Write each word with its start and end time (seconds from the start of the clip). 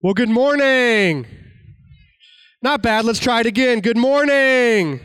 Well, 0.00 0.14
good 0.14 0.28
morning. 0.28 1.26
Not 2.62 2.82
bad. 2.82 3.04
Let's 3.04 3.18
try 3.18 3.40
it 3.40 3.46
again. 3.46 3.80
Good 3.80 3.96
morning. 3.96 5.00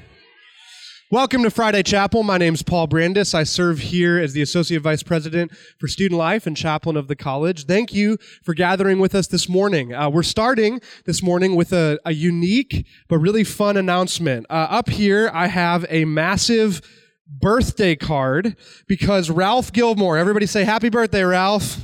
Welcome 1.09 1.41
to 1.41 1.49
Friday 1.49 1.81
Chapel. 1.81 2.21
My 2.21 2.37
name 2.37 2.53
is 2.53 2.61
Paul 2.61 2.85
Brandis. 2.85 3.33
I 3.33 3.41
serve 3.41 3.79
here 3.79 4.19
as 4.19 4.33
the 4.33 4.43
Associate 4.43 4.79
Vice 4.79 5.01
President 5.01 5.51
for 5.79 5.87
Student 5.87 6.19
Life 6.19 6.45
and 6.45 6.55
Chaplain 6.55 6.95
of 6.95 7.07
the 7.07 7.15
College. 7.15 7.65
Thank 7.65 7.91
you 7.91 8.19
for 8.43 8.53
gathering 8.53 8.99
with 8.99 9.15
us 9.15 9.25
this 9.25 9.49
morning. 9.49 9.95
Uh, 9.95 10.11
we're 10.11 10.21
starting 10.21 10.79
this 11.07 11.23
morning 11.23 11.55
with 11.55 11.73
a, 11.73 11.97
a 12.05 12.13
unique 12.13 12.85
but 13.09 13.17
really 13.17 13.43
fun 13.43 13.77
announcement. 13.77 14.45
Uh, 14.47 14.67
up 14.69 14.89
here, 14.89 15.31
I 15.33 15.47
have 15.47 15.87
a 15.89 16.05
massive 16.05 16.83
birthday 17.27 17.95
card 17.95 18.55
because 18.87 19.31
Ralph 19.31 19.73
Gilmore, 19.73 20.17
everybody 20.17 20.45
say 20.45 20.63
happy 20.65 20.89
birthday, 20.89 21.23
Ralph. 21.23 21.79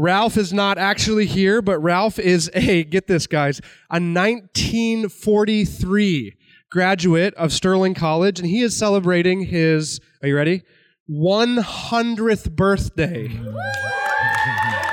Ralph 0.00 0.36
is 0.38 0.50
not 0.50 0.78
actually 0.78 1.26
here, 1.26 1.60
but 1.60 1.78
Ralph 1.80 2.18
is 2.18 2.50
a, 2.54 2.84
get 2.90 3.06
this 3.06 3.26
guys, 3.26 3.60
a 3.90 4.00
1943 4.00 6.36
graduate 6.70 7.34
of 7.34 7.52
Sterling 7.52 7.92
College, 7.92 8.40
and 8.40 8.48
he 8.48 8.62
is 8.62 8.74
celebrating 8.74 9.42
his, 9.42 10.00
are 10.22 10.28
you 10.28 10.36
ready? 10.36 10.62
100th 11.10 12.50
birthday. 12.52 13.28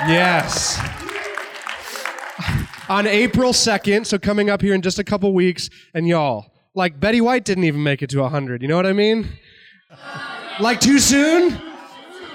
yes. 0.06 0.78
On 2.90 3.06
April 3.06 3.54
2nd, 3.54 4.04
so 4.04 4.18
coming 4.18 4.50
up 4.50 4.60
here 4.60 4.74
in 4.74 4.82
just 4.82 4.98
a 4.98 5.04
couple 5.04 5.32
weeks, 5.32 5.70
and 5.94 6.06
y'all, 6.06 6.52
like 6.74 7.00
Betty 7.00 7.22
White 7.22 7.46
didn't 7.46 7.64
even 7.64 7.82
make 7.82 8.02
it 8.02 8.10
to 8.10 8.20
100. 8.20 8.60
You 8.60 8.68
know 8.68 8.76
what 8.76 8.86
I 8.86 8.92
mean? 8.92 9.30
Like 10.60 10.80
too 10.80 10.98
soon? 10.98 11.56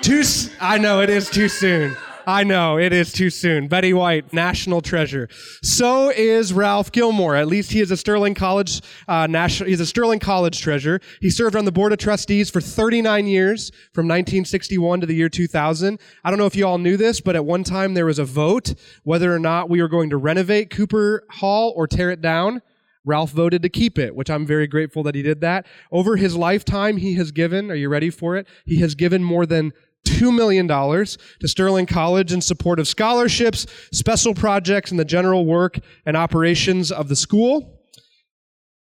Too 0.01 0.23
I 0.61 0.77
know 0.77 1.01
it 1.01 1.09
is 1.09 1.29
too 1.29 1.49
soon. 1.49 1.93
I 2.25 2.43
know 2.43 2.77
it 2.77 2.93
is 2.93 3.11
too 3.11 3.29
soon. 3.29 3.67
Betty 3.67 3.93
White, 3.93 4.31
national 4.31 4.81
treasure. 4.81 5.27
So 5.61 6.09
is 6.09 6.53
Ralph 6.53 6.91
Gilmore. 6.91 7.35
At 7.35 7.47
least 7.47 7.71
he 7.71 7.81
is 7.81 7.91
a 7.91 7.97
Sterling 7.97 8.33
College 8.33 8.81
uh, 9.07 9.27
national. 9.27 9.69
He's 9.69 9.81
a 9.81 9.85
Sterling 9.85 10.19
College 10.19 10.61
treasure. 10.61 11.01
He 11.19 11.29
served 11.29 11.55
on 11.55 11.65
the 11.65 11.71
board 11.71 11.91
of 11.91 11.97
trustees 11.97 12.49
for 12.49 12.61
39 12.61 13.27
years, 13.27 13.71
from 13.93 14.05
1961 14.05 15.01
to 15.01 15.05
the 15.05 15.15
year 15.15 15.29
2000. 15.29 15.99
I 16.23 16.29
don't 16.29 16.39
know 16.39 16.45
if 16.45 16.55
you 16.55 16.65
all 16.65 16.77
knew 16.77 16.95
this, 16.95 17.19
but 17.19 17.35
at 17.35 17.43
one 17.43 17.63
time 17.63 17.93
there 17.93 18.05
was 18.05 18.19
a 18.19 18.25
vote 18.25 18.73
whether 19.03 19.33
or 19.33 19.39
not 19.39 19.69
we 19.69 19.81
were 19.81 19.89
going 19.89 20.09
to 20.11 20.17
renovate 20.17 20.69
Cooper 20.69 21.25
Hall 21.29 21.73
or 21.75 21.87
tear 21.87 22.09
it 22.09 22.21
down. 22.21 22.61
Ralph 23.05 23.31
voted 23.31 23.61
to 23.63 23.69
keep 23.69 23.99
it, 23.99 24.15
which 24.15 24.29
I'm 24.29 24.45
very 24.45 24.65
grateful 24.65 25.03
that 25.03 25.15
he 25.15 25.21
did 25.21 25.41
that. 25.41 25.65
Over 25.91 26.15
his 26.15 26.37
lifetime, 26.37 26.97
he 26.97 27.15
has 27.15 27.31
given, 27.31 27.69
are 27.69 27.75
you 27.75 27.89
ready 27.89 28.09
for 28.09 28.37
it? 28.37 28.47
He 28.65 28.79
has 28.79 28.95
given 28.95 29.21
more 29.21 29.45
than 29.45 29.73
$2 30.05 30.35
million 30.35 30.67
to 30.67 31.47
Sterling 31.47 31.85
College 31.85 32.33
in 32.33 32.41
support 32.41 32.79
of 32.79 32.87
scholarships, 32.87 33.65
special 33.91 34.33
projects, 34.33 34.91
and 34.91 34.99
the 34.99 35.05
general 35.05 35.45
work 35.45 35.79
and 36.05 36.17
operations 36.17 36.91
of 36.91 37.07
the 37.07 37.15
school. 37.15 37.81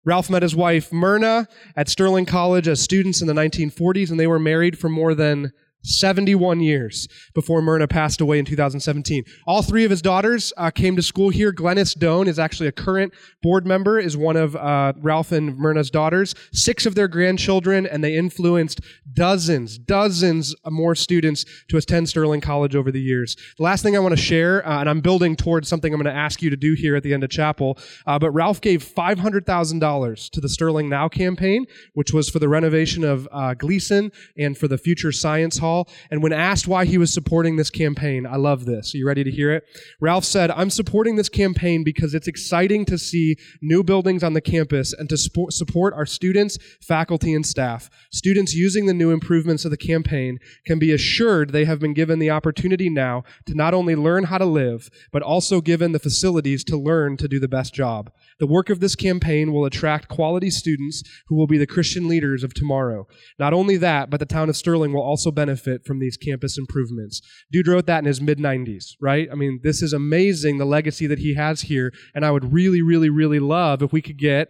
Ralph 0.04 0.30
met 0.30 0.42
his 0.42 0.56
wife, 0.56 0.92
Myrna, 0.92 1.48
at 1.76 1.88
Sterling 1.88 2.26
College 2.26 2.68
as 2.68 2.82
students 2.82 3.22
in 3.22 3.28
the 3.28 3.34
1940s, 3.34 4.10
and 4.10 4.20
they 4.20 4.28
were 4.28 4.40
married 4.40 4.80
for 4.80 4.90
more 4.90 5.14
than 5.14 5.52
71 5.84 6.60
years 6.60 7.08
before 7.34 7.62
Myrna 7.62 7.88
passed 7.88 8.22
away 8.22 8.40
in 8.40 8.46
2017. 8.46 9.24
All 9.48 9.62
three 9.62 9.84
of 9.84 9.92
his 9.92 10.02
daughters 10.02 10.54
uh, 10.58 10.70
came 10.72 10.96
to 10.96 11.02
school 11.02 11.30
here. 11.30 11.52
Glennis 11.52 11.98
Doan 11.98 12.28
is 12.28 12.40
actually 12.40 12.68
a 12.68 12.72
current 12.72 13.14
board 13.42 13.66
member, 13.66 14.00
is 14.00 14.16
one 14.16 14.38
of 14.38 14.56
uh, 14.56 14.94
Ralph 14.98 15.32
and 15.32 15.58
Myrna's 15.58 15.90
daughters. 15.90 16.36
Six 16.54 16.86
of 16.86 16.96
their 16.96 17.08
grandchildren, 17.08 17.86
and 17.86 18.04
they 18.04 18.16
influenced 18.16 18.82
dozens, 19.14 19.78
dozens 19.78 20.56
more 20.70 20.96
students 20.96 21.46
to 21.70 21.78
attend 21.78 22.10
Sterling 22.10 22.42
College 22.42 22.76
over 22.76 22.92
the 22.92 23.02
years. 23.02 23.36
The 23.58 23.64
last 23.64 23.82
thing 23.82 23.96
I 23.96 24.00
want 24.00 24.16
to 24.16 24.22
share, 24.22 24.66
uh, 24.68 24.80
and 24.80 24.90
I'm 24.90 25.02
building 25.02 25.36
towards 25.36 25.68
something 25.68 25.94
I'm 25.94 26.02
going 26.02 26.14
to 26.14 26.20
ask 26.20 26.42
you 26.42 26.50
to 26.50 26.58
do 26.58 26.74
here 26.74 26.96
at 26.96 27.04
the 27.04 27.14
end 27.14 27.24
of 27.24 27.30
chapel, 27.30 27.78
uh, 28.06 28.20
but 28.20 28.32
Ralph 28.32 28.62
gave 28.62 28.84
$500,000 28.84 30.30
to 30.30 30.42
the 30.42 30.50
Sterling 30.50 30.90
Now 30.90 31.10
campaign, 31.10 31.66
which 31.94 32.14
was 32.14 32.30
for 32.30 32.40
the 32.40 32.50
renovation 32.50 33.04
of 33.04 33.28
uh, 33.32 33.54
Gleason 33.54 34.12
and 34.38 34.58
for 34.58 34.68
the 34.68 34.78
future 34.78 35.12
science 35.12 35.58
hall. 35.58 35.71
And 36.10 36.22
when 36.22 36.34
asked 36.34 36.68
why 36.68 36.86
he 36.86 36.98
was 36.98 37.14
supporting 37.14 37.56
this 37.56 37.70
campaign, 37.70 38.26
I 38.26 38.36
love 38.36 38.66
this. 38.66 38.94
Are 38.94 38.98
you 38.98 39.08
ready 39.08 39.24
to 39.24 39.32
hear 39.32 39.52
it? 39.54 39.64
Ralph 40.00 40.26
said, 40.26 40.52
I'm 40.52 40.70
supporting 40.70 41.16
this 41.16 41.30
campaign 41.30 41.84
because 41.84 42.14
it's 42.14 42.28
exciting 42.28 42.86
to 42.86 42.98
see 42.98 43.38
new 43.62 43.84
buildings 43.84 44.24
on 44.24 44.34
the 44.34 44.42
campus 44.42 44.94
and 44.94 45.10
to 45.10 45.18
support 45.18 45.94
our 45.94 46.06
students, 46.06 46.58
faculty, 46.82 47.34
and 47.34 47.46
staff. 47.46 47.90
Students 48.12 48.54
using 48.54 48.86
the 48.86 48.94
new 48.94 49.12
improvements 49.12 49.66
of 49.66 49.72
the 49.72 49.78
campaign 49.78 50.40
can 50.66 50.80
be 50.80 50.92
assured 50.92 51.52
they 51.52 51.66
have 51.66 51.80
been 51.80 51.94
given 51.94 52.20
the 52.20 52.30
opportunity 52.30 52.90
now 52.90 53.24
to 53.46 53.54
not 53.54 53.74
only 53.74 53.96
learn 53.96 54.26
how 54.26 54.38
to 54.38 54.46
live, 54.46 54.90
but 55.12 55.22
also 55.22 55.62
given 55.62 55.92
the 55.92 56.00
facilities 56.00 56.64
to 56.66 56.78
learn 56.78 57.18
to 57.18 57.28
do 57.28 57.40
the 57.40 57.48
best 57.48 57.74
job. 57.74 58.12
The 58.42 58.48
work 58.48 58.72
of 58.72 58.80
this 58.80 58.96
campaign 58.96 59.54
will 59.54 59.66
attract 59.66 60.08
quality 60.08 60.50
students 60.50 61.04
who 61.28 61.36
will 61.36 61.46
be 61.46 61.60
the 61.60 61.68
Christian 61.68 62.08
leaders 62.08 62.44
of 62.44 62.56
tomorrow. 62.56 63.06
Not 63.38 63.54
only 63.54 63.78
that, 63.78 64.10
but 64.10 64.20
the 64.20 64.26
town 64.26 64.50
of 64.50 64.58
Sterling 64.58 64.94
will 64.94 65.04
also 65.04 65.30
benefit 65.30 65.86
from 65.86 66.00
these 66.00 66.18
campus 66.18 66.58
improvements. 66.58 67.22
Dude 67.52 67.68
wrote 67.68 67.86
that 67.86 68.00
in 68.00 68.06
his 68.06 68.20
mid 68.20 68.40
90s, 68.40 68.96
right? 69.00 69.30
I 69.32 69.36
mean, 69.36 69.60
this 69.62 69.84
is 69.84 69.94
amazing, 69.94 70.58
the 70.58 70.66
legacy 70.66 71.06
that 71.06 71.20
he 71.20 71.36
has 71.36 71.62
here. 71.62 71.94
And 72.16 72.26
I 72.26 72.32
would 72.32 72.52
really, 72.52 72.82
really, 72.82 73.12
really 73.12 73.40
love 73.40 73.84
if 73.84 73.94
we 73.94 74.02
could 74.02 74.18
get 74.18 74.48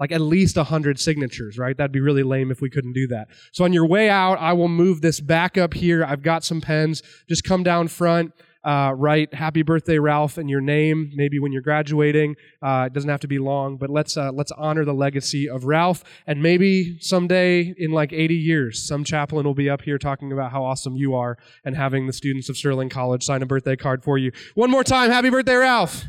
like 0.00 0.12
at 0.12 0.22
least 0.22 0.56
100 0.56 0.98
signatures, 0.98 1.58
right? 1.58 1.76
That'd 1.76 1.92
be 1.92 2.00
really 2.00 2.22
lame 2.22 2.50
if 2.50 2.62
we 2.62 2.70
couldn't 2.70 2.94
do 2.94 3.06
that. 3.08 3.28
So 3.52 3.64
on 3.64 3.72
your 3.74 3.86
way 3.86 4.08
out, 4.08 4.38
I 4.40 4.54
will 4.54 4.68
move 4.68 5.02
this 5.02 5.20
back 5.20 5.58
up 5.58 5.74
here. 5.74 6.02
I've 6.02 6.22
got 6.22 6.42
some 6.42 6.62
pens. 6.62 7.02
Just 7.28 7.44
come 7.44 7.62
down 7.62 7.88
front 7.88 8.32
uh, 8.66 8.92
write 8.92 9.32
"Happy 9.32 9.62
Birthday, 9.62 9.98
Ralph" 9.98 10.36
and 10.36 10.50
your 10.50 10.60
name. 10.60 11.12
Maybe 11.14 11.38
when 11.38 11.52
you're 11.52 11.62
graduating, 11.62 12.34
uh, 12.62 12.84
it 12.88 12.92
doesn't 12.92 13.08
have 13.08 13.20
to 13.20 13.28
be 13.28 13.38
long, 13.38 13.76
but 13.76 13.88
let's 13.88 14.16
uh, 14.16 14.32
let's 14.32 14.52
honor 14.52 14.84
the 14.84 14.92
legacy 14.92 15.48
of 15.48 15.64
Ralph. 15.64 16.02
And 16.26 16.42
maybe 16.42 16.98
someday, 17.00 17.74
in 17.78 17.92
like 17.92 18.12
80 18.12 18.34
years, 18.34 18.86
some 18.86 19.04
chaplain 19.04 19.46
will 19.46 19.54
be 19.54 19.70
up 19.70 19.82
here 19.82 19.98
talking 19.98 20.32
about 20.32 20.52
how 20.52 20.64
awesome 20.64 20.96
you 20.96 21.14
are 21.14 21.38
and 21.64 21.76
having 21.76 22.06
the 22.06 22.12
students 22.12 22.48
of 22.48 22.56
Sterling 22.56 22.88
College 22.88 23.22
sign 23.22 23.42
a 23.42 23.46
birthday 23.46 23.76
card 23.76 24.02
for 24.02 24.18
you. 24.18 24.32
One 24.54 24.70
more 24.70 24.84
time, 24.84 25.10
Happy 25.10 25.30
Birthday, 25.30 25.54
Ralph! 25.54 26.04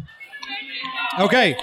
Okay. 1.20 1.56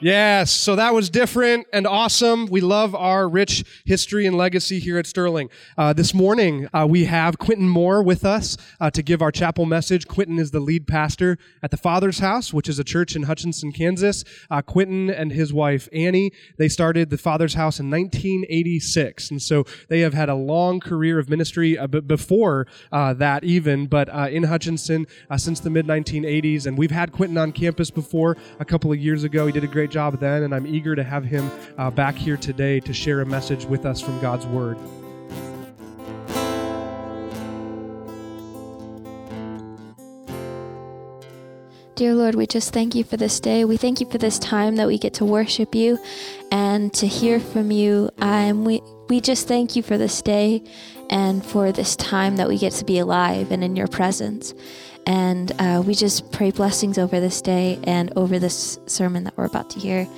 Yes, 0.00 0.50
so 0.50 0.74
that 0.76 0.92
was 0.92 1.08
different 1.08 1.68
and 1.72 1.86
awesome. 1.86 2.46
We 2.46 2.60
love 2.60 2.94
our 2.96 3.28
rich 3.28 3.64
history 3.84 4.26
and 4.26 4.36
legacy 4.36 4.80
here 4.80 4.98
at 4.98 5.06
Sterling. 5.06 5.50
Uh, 5.78 5.92
this 5.92 6.12
morning, 6.12 6.68
uh, 6.74 6.86
we 6.88 7.04
have 7.04 7.38
Quentin 7.38 7.68
Moore 7.68 8.02
with 8.02 8.24
us 8.24 8.56
uh, 8.80 8.90
to 8.90 9.02
give 9.02 9.22
our 9.22 9.30
chapel 9.30 9.66
message. 9.66 10.08
Quentin 10.08 10.38
is 10.38 10.50
the 10.50 10.58
lead 10.58 10.88
pastor 10.88 11.38
at 11.62 11.70
the 11.70 11.76
Father's 11.76 12.18
House, 12.18 12.52
which 12.52 12.68
is 12.68 12.78
a 12.80 12.84
church 12.84 13.14
in 13.14 13.22
Hutchinson, 13.22 13.70
Kansas. 13.70 14.24
Uh, 14.50 14.62
Quentin 14.62 15.10
and 15.10 15.30
his 15.30 15.52
wife, 15.52 15.88
Annie, 15.92 16.32
they 16.58 16.68
started 16.68 17.10
the 17.10 17.18
Father's 17.18 17.54
House 17.54 17.78
in 17.78 17.88
1986. 17.88 19.30
And 19.30 19.40
so 19.40 19.64
they 19.88 20.00
have 20.00 20.12
had 20.12 20.28
a 20.28 20.34
long 20.34 20.80
career 20.80 21.20
of 21.20 21.30
ministry 21.30 21.78
uh, 21.78 21.86
before 21.86 22.66
uh, 22.90 23.14
that, 23.14 23.44
even, 23.44 23.86
but 23.86 24.08
in 24.30 24.44
Hutchinson 24.44 25.06
since 25.36 25.60
the 25.60 25.70
mid 25.70 25.86
1980s. 25.86 26.66
And 26.66 26.76
we've 26.76 26.90
had 26.90 27.12
Quentin 27.12 27.38
on 27.38 27.52
campus 27.52 27.90
before 27.90 28.36
a 28.58 28.64
couple 28.64 28.90
of 28.92 28.98
years 28.98 29.22
ago. 29.22 29.46
He 29.46 29.52
did 29.52 29.64
a 29.64 29.68
great 29.68 29.83
job 29.86 30.18
then, 30.20 30.42
and 30.42 30.54
I'm 30.54 30.66
eager 30.66 30.94
to 30.94 31.04
have 31.04 31.24
him 31.24 31.50
uh, 31.78 31.90
back 31.90 32.14
here 32.14 32.36
today 32.36 32.80
to 32.80 32.92
share 32.92 33.20
a 33.20 33.26
message 33.26 33.64
with 33.64 33.86
us 33.86 34.00
from 34.00 34.20
God's 34.20 34.46
Word. 34.46 34.78
Dear 41.96 42.14
Lord, 42.16 42.34
we 42.34 42.46
just 42.48 42.72
thank 42.72 42.96
you 42.96 43.04
for 43.04 43.16
this 43.16 43.38
day. 43.38 43.64
We 43.64 43.76
thank 43.76 44.00
you 44.00 44.10
for 44.10 44.18
this 44.18 44.38
time 44.40 44.74
that 44.76 44.88
we 44.88 44.98
get 44.98 45.14
to 45.14 45.24
worship 45.24 45.76
you 45.76 45.98
and 46.50 46.92
to 46.94 47.06
hear 47.06 47.38
from 47.38 47.70
you. 47.70 48.10
Um, 48.18 48.64
we, 48.64 48.82
we 49.08 49.20
just 49.20 49.46
thank 49.46 49.76
you 49.76 49.82
for 49.82 49.96
this 49.96 50.20
day 50.20 50.64
and 51.08 51.46
for 51.46 51.70
this 51.70 51.94
time 51.94 52.36
that 52.36 52.48
we 52.48 52.58
get 52.58 52.72
to 52.74 52.84
be 52.84 52.98
alive 52.98 53.52
and 53.52 53.62
in 53.62 53.76
your 53.76 53.86
presence. 53.86 54.54
And 55.06 55.52
uh, 55.58 55.82
we 55.86 55.94
just 55.94 56.32
pray 56.32 56.50
blessings 56.50 56.98
over 56.98 57.20
this 57.20 57.42
day 57.42 57.78
and 57.84 58.12
over 58.16 58.38
this 58.38 58.78
sermon 58.86 59.24
that 59.24 59.36
we're 59.36 59.44
about 59.44 59.70
to 59.70 59.80
hear. 59.80 60.08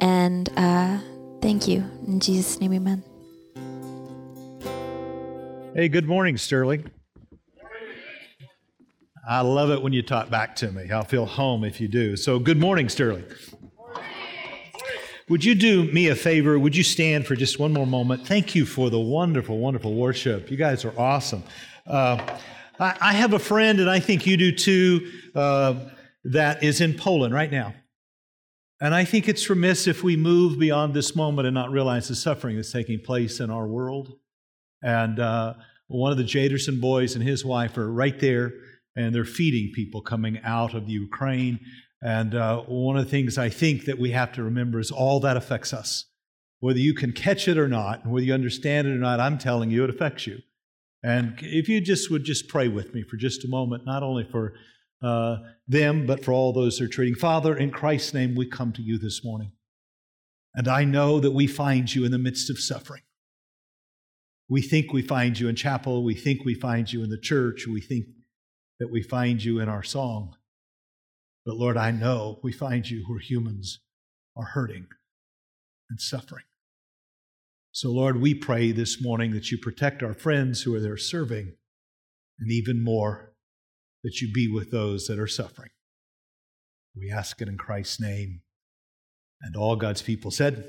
And 0.00 0.48
uh, 0.56 0.98
thank 1.40 1.68
you. 1.68 1.84
In 2.06 2.20
Jesus' 2.20 2.60
name, 2.60 2.72
amen. 2.72 3.04
Hey, 5.74 5.88
good 5.88 6.06
morning, 6.06 6.36
Sterling. 6.36 6.90
I 9.28 9.40
love 9.40 9.70
it 9.70 9.80
when 9.80 9.92
you 9.92 10.02
talk 10.02 10.30
back 10.30 10.56
to 10.56 10.72
me. 10.72 10.90
I'll 10.90 11.04
feel 11.04 11.26
home 11.26 11.64
if 11.64 11.80
you 11.80 11.88
do. 11.88 12.16
So, 12.16 12.38
good 12.38 12.58
morning, 12.58 12.88
Sterling. 12.88 13.24
Would 15.28 15.44
you 15.44 15.54
do 15.54 15.84
me 15.84 16.08
a 16.08 16.16
favor? 16.16 16.58
Would 16.58 16.74
you 16.74 16.82
stand 16.82 17.26
for 17.26 17.36
just 17.36 17.58
one 17.58 17.72
more 17.72 17.86
moment? 17.86 18.26
Thank 18.26 18.54
you 18.54 18.66
for 18.66 18.90
the 18.90 18.98
wonderful, 18.98 19.58
wonderful 19.58 19.94
worship. 19.94 20.50
You 20.50 20.56
guys 20.56 20.84
are 20.84 20.92
awesome. 20.98 21.44
Uh, 21.86 22.38
I, 22.82 22.96
I, 23.00 23.12
have 23.14 23.32
a 23.32 23.38
friend, 23.38 23.80
and 23.80 23.88
I 23.88 24.00
think 24.00 24.26
you 24.26 24.36
do 24.36 24.52
too, 24.52 25.10
uh, 25.34 25.74
that 26.24 26.62
is 26.62 26.80
in 26.80 26.94
Poland 26.94 27.32
right 27.32 27.50
now. 27.50 27.74
And 28.80 28.94
I 28.94 29.04
think 29.04 29.28
it's 29.28 29.48
remiss 29.48 29.86
if 29.86 30.02
we 30.02 30.16
move 30.16 30.58
beyond 30.58 30.92
this 30.92 31.14
moment 31.14 31.46
and 31.46 31.54
not 31.54 31.70
realize 31.70 32.08
the 32.08 32.16
suffering 32.16 32.56
that's 32.56 32.72
taking 32.72 33.00
place 33.00 33.38
in 33.38 33.48
our 33.48 33.66
world. 33.66 34.12
And 34.82 35.20
uh, 35.20 35.54
one 35.86 36.10
of 36.10 36.18
the 36.18 36.24
Jaderson 36.24 36.80
boys 36.80 37.14
and 37.14 37.22
his 37.22 37.44
wife 37.44 37.78
are 37.78 37.92
right 37.92 38.18
there 38.18 38.52
and 38.96 39.14
they're 39.14 39.24
feeding 39.24 39.72
people 39.72 40.00
coming 40.00 40.40
out 40.42 40.74
of 40.74 40.88
Ukraine. 40.88 41.60
And 42.02 42.34
uh, 42.34 42.62
one 42.62 42.96
of 42.96 43.04
the 43.04 43.10
things 43.10 43.38
I 43.38 43.48
think 43.48 43.84
that 43.84 44.00
we 44.00 44.10
have 44.10 44.32
to 44.32 44.42
remember 44.42 44.80
is 44.80 44.90
all 44.90 45.20
that 45.20 45.36
affects 45.36 45.72
us. 45.72 46.06
Whether 46.58 46.80
you 46.80 46.94
can 46.94 47.12
catch 47.12 47.46
it 47.46 47.58
or 47.58 47.68
not, 47.68 48.02
and 48.02 48.12
whether 48.12 48.26
you 48.26 48.34
understand 48.34 48.88
it 48.88 48.92
or 48.92 48.98
not, 48.98 49.20
I'm 49.20 49.38
telling 49.38 49.70
you, 49.70 49.84
it 49.84 49.90
affects 49.90 50.26
you. 50.26 50.40
And 51.02 51.38
if 51.40 51.68
you 51.68 51.80
just 51.80 52.10
would 52.10 52.24
just 52.24 52.48
pray 52.48 52.68
with 52.68 52.94
me 52.94 53.02
for 53.02 53.16
just 53.16 53.44
a 53.44 53.48
moment, 53.48 53.84
not 53.84 54.02
only 54.02 54.24
for 54.24 54.54
uh, 55.02 55.38
them, 55.66 56.06
but 56.06 56.24
for 56.24 56.32
all 56.32 56.52
those 56.52 56.78
who 56.78 56.84
are 56.84 56.88
treating. 56.88 57.14
Father, 57.14 57.56
in 57.56 57.70
Christ's 57.70 58.14
name, 58.14 58.36
we 58.36 58.46
come 58.46 58.72
to 58.72 58.82
you 58.82 58.98
this 58.98 59.24
morning. 59.24 59.52
And 60.54 60.68
I 60.68 60.84
know 60.84 61.18
that 61.18 61.32
we 61.32 61.46
find 61.46 61.92
you 61.92 62.04
in 62.04 62.12
the 62.12 62.18
midst 62.18 62.50
of 62.50 62.58
suffering. 62.60 63.02
We 64.48 64.62
think 64.62 64.92
we 64.92 65.02
find 65.02 65.38
you 65.38 65.48
in 65.48 65.56
chapel. 65.56 66.04
We 66.04 66.14
think 66.14 66.44
we 66.44 66.54
find 66.54 66.92
you 66.92 67.02
in 67.02 67.10
the 67.10 67.18
church. 67.18 67.66
We 67.66 67.80
think 67.80 68.06
that 68.78 68.90
we 68.90 69.02
find 69.02 69.42
you 69.42 69.60
in 69.60 69.68
our 69.68 69.82
song. 69.82 70.36
But 71.44 71.56
Lord, 71.56 71.76
I 71.76 71.90
know 71.90 72.38
we 72.42 72.52
find 72.52 72.88
you 72.88 73.04
where 73.08 73.18
humans 73.18 73.80
are 74.36 74.44
hurting 74.44 74.86
and 75.90 76.00
suffering. 76.00 76.44
So, 77.74 77.90
Lord, 77.90 78.20
we 78.20 78.34
pray 78.34 78.70
this 78.70 79.00
morning 79.00 79.32
that 79.32 79.50
you 79.50 79.56
protect 79.56 80.02
our 80.02 80.12
friends 80.12 80.60
who 80.60 80.74
are 80.74 80.80
there 80.80 80.98
serving, 80.98 81.54
and 82.38 82.52
even 82.52 82.84
more, 82.84 83.32
that 84.04 84.20
you 84.20 84.30
be 84.30 84.46
with 84.46 84.70
those 84.70 85.06
that 85.06 85.18
are 85.18 85.26
suffering. 85.26 85.70
We 86.94 87.10
ask 87.10 87.40
it 87.40 87.48
in 87.48 87.56
Christ's 87.56 87.98
name. 87.98 88.42
And 89.40 89.56
all 89.56 89.76
God's 89.76 90.02
people 90.02 90.30
said, 90.30 90.66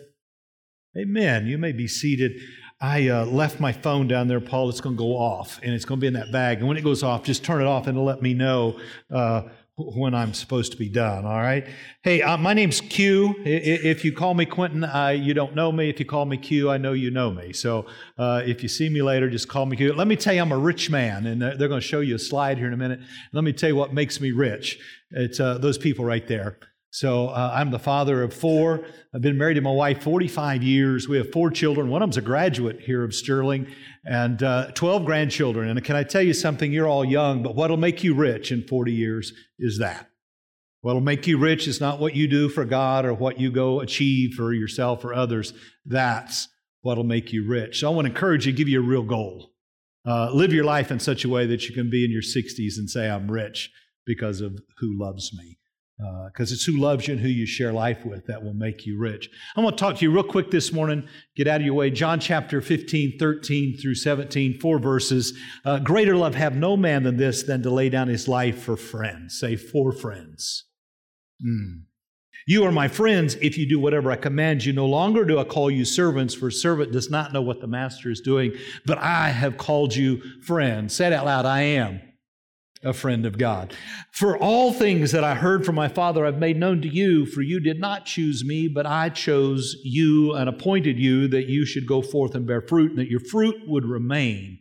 Amen. 0.98 1.46
You 1.46 1.58
may 1.58 1.74
be 1.74 1.90
seated. 1.90 2.40
I 2.80 3.10
uh, 3.10 3.26
left 3.26 3.60
my 3.60 3.74
phone 3.74 4.08
down 4.08 4.30
there, 4.30 4.40
Paul. 4.40 4.70
It's 4.70 4.80
going 4.80 4.96
to 4.96 5.04
go 5.04 5.18
off, 5.18 5.60
and 5.62 5.74
it's 5.74 5.84
going 5.84 6.00
to 6.00 6.02
be 6.02 6.08
in 6.08 6.14
that 6.14 6.32
bag. 6.32 6.60
And 6.60 6.70
when 6.70 6.78
it 6.78 6.86
goes 6.86 7.04
off, 7.04 7.24
just 7.24 7.44
turn 7.44 7.62
it 7.62 7.68
off 7.68 7.88
and 7.88 8.02
let 8.06 8.22
me 8.22 8.34
know 8.34 8.80
uh, 9.12 9.44
when 9.76 10.14
I'm 10.14 10.34
supposed 10.34 10.72
to 10.74 10.78
be 10.78 10.88
done. 10.88 11.26
All 11.26 11.42
right. 11.42 11.68
Hey, 12.04 12.22
uh, 12.22 12.38
my 12.38 12.54
name's 12.54 12.80
Q. 12.80 13.36
If 13.44 14.06
you 14.06 14.14
call 14.14 14.36
me 14.36 14.46
Quentin, 14.46 14.84
uh, 14.84 15.10
you 15.10 15.34
don't 15.34 15.56
know 15.56 15.72
me. 15.72 15.90
If 15.90 16.00
you 16.00 16.06
call 16.06 16.26
me 16.26 16.38
Q, 16.38 16.70
I 16.70 16.78
know 16.78 16.94
you 16.94 17.10
know 17.10 17.32
me. 17.32 17.54
So 17.54 17.88
uh, 18.18 18.44
if 18.46 18.62
you 18.62 18.70
see 18.70 18.90
me 18.90 19.02
later, 19.02 19.30
just 19.30 19.48
call 19.48 19.66
me 19.66 19.76
Q. 19.76 19.94
Let 19.94 20.08
me 20.08 20.16
tell 20.16 20.34
you, 20.34 20.42
I'm 20.42 20.52
a 20.52 20.58
rich 20.58 20.92
man, 20.92 21.26
and 21.26 21.42
they're 21.42 21.68
going 21.68 21.82
to 21.82 21.88
show 21.88 22.02
you 22.02 22.16
a 22.16 22.20
slide 22.20 22.60
here 22.60 22.68
in 22.68 22.74
a 22.74 22.78
minute. 22.78 23.00
Let 23.32 23.44
me 23.44 23.52
tell 23.52 23.70
you 23.70 23.76
what 23.76 23.94
makes 23.94 24.22
me 24.22 24.32
rich. 24.32 24.80
It's 25.10 25.40
uh, 25.40 25.58
those 25.58 25.80
people 25.80 26.06
right 26.06 26.28
there. 26.28 26.60
So 26.94 27.30
uh, 27.30 27.52
I'm 27.56 27.72
the 27.72 27.80
father 27.80 28.22
of 28.22 28.36
four. 28.36 28.86
I've 29.16 29.22
been 29.22 29.36
married 29.36 29.56
to 29.56 29.62
my 29.62 29.72
wife 29.72 30.04
45 30.04 30.62
years. 30.62 31.10
We 31.10 31.18
have 31.18 31.32
four 31.32 31.50
children. 31.50 31.90
One 31.90 32.04
of 32.04 32.10
them's 32.10 32.18
a 32.18 32.22
graduate 32.22 32.82
here 32.82 33.04
of 33.04 33.16
Sterling, 33.16 33.66
and 34.06 34.44
uh, 34.44 34.68
12 34.76 35.04
grandchildren. 35.04 35.70
And 35.70 35.84
can 35.84 35.96
I 35.96 36.04
tell 36.04 36.22
you 36.22 36.36
something? 36.36 36.72
You're 36.72 36.88
all 36.88 37.04
young, 37.04 37.42
but 37.42 37.56
what'll 37.56 37.78
make 37.78 38.04
you 38.04 38.14
rich 38.14 38.52
in 38.52 38.68
40 38.68 38.94
years 38.94 39.34
is 39.58 39.80
that. 39.80 40.12
What'll 40.82 41.02
make 41.02 41.26
you 41.26 41.40
rich 41.40 41.68
is 41.68 41.82
not 41.82 42.00
what 42.00 42.16
you 42.16 42.28
do 42.28 42.48
for 42.48 42.64
God 42.64 43.06
or 43.06 43.16
what 43.16 43.40
you 43.40 43.50
go 43.50 43.80
achieve 43.80 44.36
for 44.36 44.54
yourself 44.54 45.04
or 45.04 45.16
others. 45.16 45.52
That's 45.88 46.48
what'll 46.82 47.04
make 47.04 47.34
you 47.34 47.48
rich. 47.48 47.80
So 47.80 47.92
I 47.92 47.96
want 47.96 48.06
to 48.06 48.14
encourage 48.14 48.46
you, 48.46 48.54
give 48.54 48.70
you 48.70 48.80
a 48.80 48.88
real 48.88 49.02
goal. 49.02 49.50
Uh, 50.06 50.30
live 50.32 50.54
your 50.54 50.66
life 50.66 50.92
in 50.92 51.00
such 51.00 51.26
a 51.26 51.30
way 51.30 51.48
that 51.48 51.68
you 51.68 51.74
can 51.74 51.90
be 51.90 52.06
in 52.06 52.12
your 52.12 52.22
60s 52.22 52.78
and 52.78 52.88
say, 52.88 53.10
I'm 53.10 53.32
rich 53.32 53.72
because 54.06 54.42
of 54.42 54.60
who 54.78 54.96
loves 54.96 55.34
me 55.36 55.58
because 55.98 56.52
uh, 56.52 56.54
it's 56.54 56.66
who 56.66 56.78
loves 56.78 57.08
you 57.08 57.14
and 57.14 57.22
who 57.22 57.30
you 57.30 57.46
share 57.46 57.72
life 57.72 58.04
with 58.04 58.26
that 58.26 58.44
will 58.44 58.54
make 58.54 58.86
you 58.86 58.98
rich. 58.98 59.30
I 59.56 59.62
want 59.62 59.78
to 59.78 59.82
talk 59.82 59.98
to 59.98 60.02
you 60.02 60.12
real 60.12 60.24
quick 60.24 60.50
this 60.50 60.74
morning. 60.74 61.08
Get 61.36 61.48
out 61.48 61.62
of 61.62 61.66
your 61.66 61.76
way. 61.76 61.92
John 61.92 62.20
chapter 62.20 62.62
15, 62.62 63.20
13 63.20 63.78
through 63.78 63.96
17, 63.96 64.60
four 64.60 64.80
verses. 64.80 65.38
Uh, 65.64 65.80
Greater 65.80 66.16
love 66.16 66.36
have 66.36 66.56
no 66.56 66.76
man 66.76 67.04
than 67.04 67.18
this, 67.18 67.44
than 67.44 67.62
to 67.64 67.70
lay 67.70 67.90
down 67.90 68.08
his 68.08 68.28
life 68.28 68.64
for 68.64 68.76
friends. 68.76 69.40
Say, 69.40 69.56
for 69.56 69.92
friends. 69.92 70.66
Mm. 71.46 71.84
You 72.48 72.66
are 72.66 72.72
my 72.72 72.88
friends 72.88 73.36
if 73.36 73.58
you 73.58 73.70
do 73.70 73.80
whatever 73.80 74.12
I 74.12 74.16
command 74.16 74.66
you. 74.66 74.74
No 74.74 74.88
longer 74.88 75.24
do 75.24 75.40
I 75.40 75.44
call 75.44 75.70
you 75.70 75.86
servants, 75.86 76.34
for 76.34 76.48
a 76.48 76.52
servant 76.52 76.92
does 76.92 77.10
not 77.10 77.32
know 77.32 77.42
what 77.42 77.62
the 77.62 77.68
master 77.68 78.10
is 78.10 78.20
doing, 78.20 78.54
but 78.86 78.98
I 78.98 79.30
have 79.30 79.58
called 79.58 79.96
you 79.96 80.22
friends. 80.42 80.96
Say 80.96 81.08
it 81.08 81.14
out 81.14 81.26
loud 81.26 81.46
I 81.46 81.62
am 81.62 82.02
a 82.84 82.94
friend 82.94 83.26
of 83.26 83.38
God. 83.38 83.74
For 84.12 84.38
all 84.38 84.74
things 84.74 85.12
that 85.12 85.24
I 85.24 85.36
heard 85.36 85.66
from 85.66 85.76
my 85.76 85.88
Father, 85.88 86.26
I've 86.26 86.38
made 86.38 86.58
known 86.58 86.82
to 86.82 86.88
you, 86.88 87.26
for 87.26 87.42
you 87.42 87.60
did 87.60 87.80
not 87.80 88.06
choose 88.06 88.44
me, 88.44 88.68
but 88.68 88.86
I 88.86 89.10
chose 89.10 89.76
you 89.84 90.34
and 90.34 90.50
appointed 90.50 91.00
you 91.00 91.28
that 91.30 91.48
you 91.48 91.66
should 91.66 91.88
go 91.88 92.02
forth 92.02 92.36
and 92.36 92.46
bear 92.46 92.62
fruit, 92.62 92.92
and 92.92 93.00
that 93.00 93.10
your 93.10 93.20
fruit 93.20 93.56
would 93.68 93.86
remain, 93.86 94.60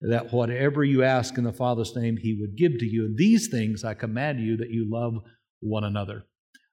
that 0.00 0.32
whatever 0.32 0.82
you 0.84 1.02
ask 1.02 1.36
in 1.36 1.44
the 1.44 1.52
Father's 1.52 1.94
name, 1.94 2.16
he 2.16 2.36
would 2.40 2.56
give 2.56 2.78
to 2.78 2.86
you. 2.86 3.04
And 3.04 3.16
these 3.16 3.48
things 3.48 3.84
I 3.84 3.94
command 3.94 4.40
you 4.40 4.56
that 4.56 4.70
you 4.70 4.88
love 4.90 5.14
one 5.60 5.84
another. 5.84 6.24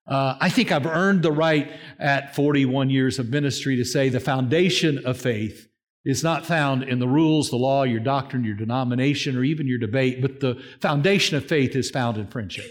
Uh, 0.07 0.37
I 0.39 0.49
think 0.49 0.71
I've 0.71 0.85
earned 0.85 1.23
the 1.23 1.31
right 1.31 1.71
at 1.99 2.35
41 2.35 2.91
years 2.91 3.17
of 3.17 3.29
ministry 3.29 3.75
to 3.77 3.85
say 3.85 4.09
the 4.09 4.19
foundation 4.19 5.03
of 5.05 5.17
faith 5.17 5.67
is 6.05 6.23
not 6.23 6.45
found 6.45 6.83
in 6.83 6.99
the 6.99 7.07
rules, 7.07 7.49
the 7.49 7.55
law, 7.55 7.83
your 7.83 7.99
doctrine, 7.99 8.43
your 8.43 8.55
denomination, 8.55 9.35
or 9.35 9.43
even 9.43 9.67
your 9.67 9.79
debate, 9.79 10.21
but 10.21 10.39
the 10.39 10.61
foundation 10.79 11.35
of 11.35 11.45
faith 11.45 11.75
is 11.75 11.89
found 11.89 12.17
in 12.17 12.27
friendship. 12.27 12.65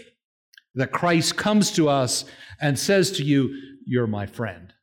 That 0.75 0.91
Christ 0.91 1.35
comes 1.35 1.71
to 1.73 1.89
us 1.89 2.25
and 2.61 2.79
says 2.79 3.11
to 3.13 3.23
you, 3.23 3.55
You're 3.85 4.07
my 4.07 4.25
friend. 4.25 4.73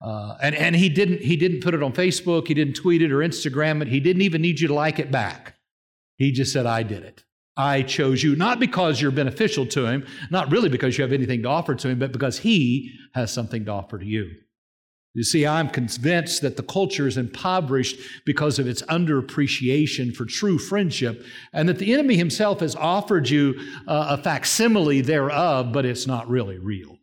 Uh, 0.00 0.36
and 0.42 0.54
and 0.54 0.76
he, 0.76 0.88
didn't, 0.88 1.20
he 1.20 1.36
didn't 1.36 1.60
put 1.60 1.74
it 1.74 1.82
on 1.82 1.92
Facebook, 1.92 2.48
he 2.48 2.54
didn't 2.54 2.74
tweet 2.74 3.00
it 3.02 3.12
or 3.12 3.18
Instagram 3.18 3.80
it, 3.80 3.88
he 3.88 4.00
didn't 4.00 4.22
even 4.22 4.42
need 4.42 4.60
you 4.60 4.68
to 4.68 4.74
like 4.74 4.98
it 4.98 5.10
back. 5.10 5.54
He 6.16 6.32
just 6.32 6.52
said, 6.52 6.66
I 6.66 6.82
did 6.82 7.02
it. 7.02 7.24
I 7.56 7.82
chose 7.82 8.22
you, 8.22 8.34
not 8.34 8.58
because 8.58 9.00
you're 9.00 9.12
beneficial 9.12 9.64
to 9.66 9.86
him, 9.86 10.06
not 10.30 10.50
really 10.50 10.68
because 10.68 10.98
you 10.98 11.02
have 11.02 11.12
anything 11.12 11.42
to 11.42 11.48
offer 11.48 11.74
to 11.74 11.88
him, 11.88 11.98
but 11.98 12.12
because 12.12 12.38
he 12.38 12.92
has 13.14 13.32
something 13.32 13.64
to 13.64 13.70
offer 13.70 13.98
to 13.98 14.04
you. 14.04 14.30
You 15.14 15.22
see, 15.22 15.46
I'm 15.46 15.68
convinced 15.68 16.42
that 16.42 16.56
the 16.56 16.64
culture 16.64 17.06
is 17.06 17.16
impoverished 17.16 18.00
because 18.26 18.58
of 18.58 18.66
its 18.66 18.82
underappreciation 18.82 20.14
for 20.14 20.24
true 20.24 20.58
friendship, 20.58 21.24
and 21.52 21.68
that 21.68 21.78
the 21.78 21.92
enemy 21.92 22.16
himself 22.16 22.60
has 22.60 22.74
offered 22.74 23.28
you 23.30 23.54
uh, 23.86 24.16
a 24.18 24.22
facsimile 24.22 25.02
thereof, 25.02 25.72
but 25.72 25.86
it's 25.86 26.08
not 26.08 26.28
really 26.28 26.58
real. 26.58 26.98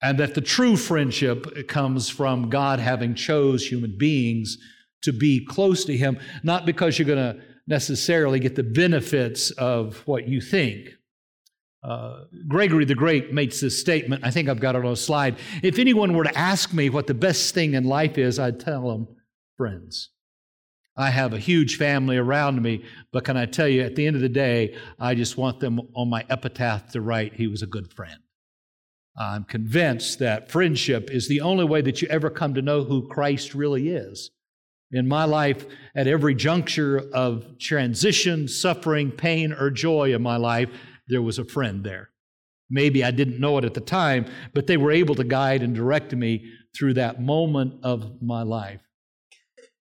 And 0.00 0.18
that 0.18 0.34
the 0.34 0.40
true 0.40 0.76
friendship 0.76 1.66
comes 1.66 2.08
from 2.08 2.50
God 2.50 2.78
having 2.78 3.14
chose 3.14 3.66
human 3.66 3.96
beings 3.98 4.58
to 5.02 5.12
be 5.12 5.44
close 5.44 5.84
to 5.86 5.96
Him, 5.96 6.18
not 6.42 6.66
because 6.66 6.98
you're 6.98 7.06
going 7.06 7.18
to 7.18 7.42
necessarily 7.66 8.38
get 8.38 8.54
the 8.54 8.62
benefits 8.62 9.50
of 9.52 10.06
what 10.06 10.28
you 10.28 10.40
think, 10.40 10.90
uh, 11.84 12.24
Gregory 12.48 12.86
the 12.86 12.94
Great 12.94 13.32
makes 13.32 13.60
this 13.60 13.78
statement. 13.78 14.24
I 14.24 14.30
think 14.30 14.48
I've 14.48 14.60
got 14.60 14.74
it 14.74 14.84
on 14.84 14.92
a 14.92 14.96
slide. 14.96 15.36
If 15.62 15.78
anyone 15.78 16.14
were 16.14 16.24
to 16.24 16.38
ask 16.38 16.72
me 16.72 16.88
what 16.88 17.06
the 17.06 17.14
best 17.14 17.54
thing 17.54 17.74
in 17.74 17.84
life 17.84 18.16
is, 18.16 18.38
I'd 18.38 18.58
tell 18.58 18.88
them 18.88 19.06
friends. 19.58 20.10
I 20.96 21.10
have 21.10 21.34
a 21.34 21.38
huge 21.38 21.76
family 21.76 22.16
around 22.16 22.62
me, 22.62 22.84
but 23.12 23.24
can 23.24 23.36
I 23.36 23.46
tell 23.46 23.68
you, 23.68 23.82
at 23.82 23.96
the 23.96 24.06
end 24.06 24.16
of 24.16 24.22
the 24.22 24.28
day, 24.28 24.76
I 24.98 25.14
just 25.14 25.36
want 25.36 25.60
them 25.60 25.80
on 25.94 26.08
my 26.08 26.24
epitaph 26.30 26.92
to 26.92 27.00
write, 27.00 27.34
he 27.34 27.48
was 27.48 27.62
a 27.62 27.66
good 27.66 27.92
friend. 27.92 28.20
I'm 29.16 29.44
convinced 29.44 30.20
that 30.20 30.50
friendship 30.50 31.10
is 31.10 31.28
the 31.28 31.40
only 31.40 31.64
way 31.64 31.82
that 31.82 32.00
you 32.00 32.08
ever 32.08 32.30
come 32.30 32.54
to 32.54 32.62
know 32.62 32.82
who 32.82 33.08
Christ 33.08 33.54
really 33.54 33.88
is. 33.90 34.30
In 34.90 35.08
my 35.08 35.24
life, 35.24 35.66
at 35.94 36.06
every 36.06 36.34
juncture 36.34 37.10
of 37.12 37.58
transition, 37.58 38.46
suffering, 38.48 39.10
pain, 39.10 39.52
or 39.52 39.70
joy 39.70 40.14
in 40.14 40.22
my 40.22 40.36
life, 40.36 40.70
there 41.08 41.22
was 41.22 41.38
a 41.38 41.44
friend 41.44 41.84
there. 41.84 42.10
Maybe 42.70 43.04
I 43.04 43.10
didn't 43.10 43.40
know 43.40 43.58
it 43.58 43.64
at 43.64 43.74
the 43.74 43.80
time, 43.80 44.26
but 44.54 44.66
they 44.66 44.76
were 44.76 44.90
able 44.90 45.14
to 45.16 45.24
guide 45.24 45.62
and 45.62 45.74
direct 45.74 46.12
me 46.12 46.50
through 46.76 46.94
that 46.94 47.20
moment 47.20 47.74
of 47.82 48.22
my 48.22 48.42
life. 48.42 48.80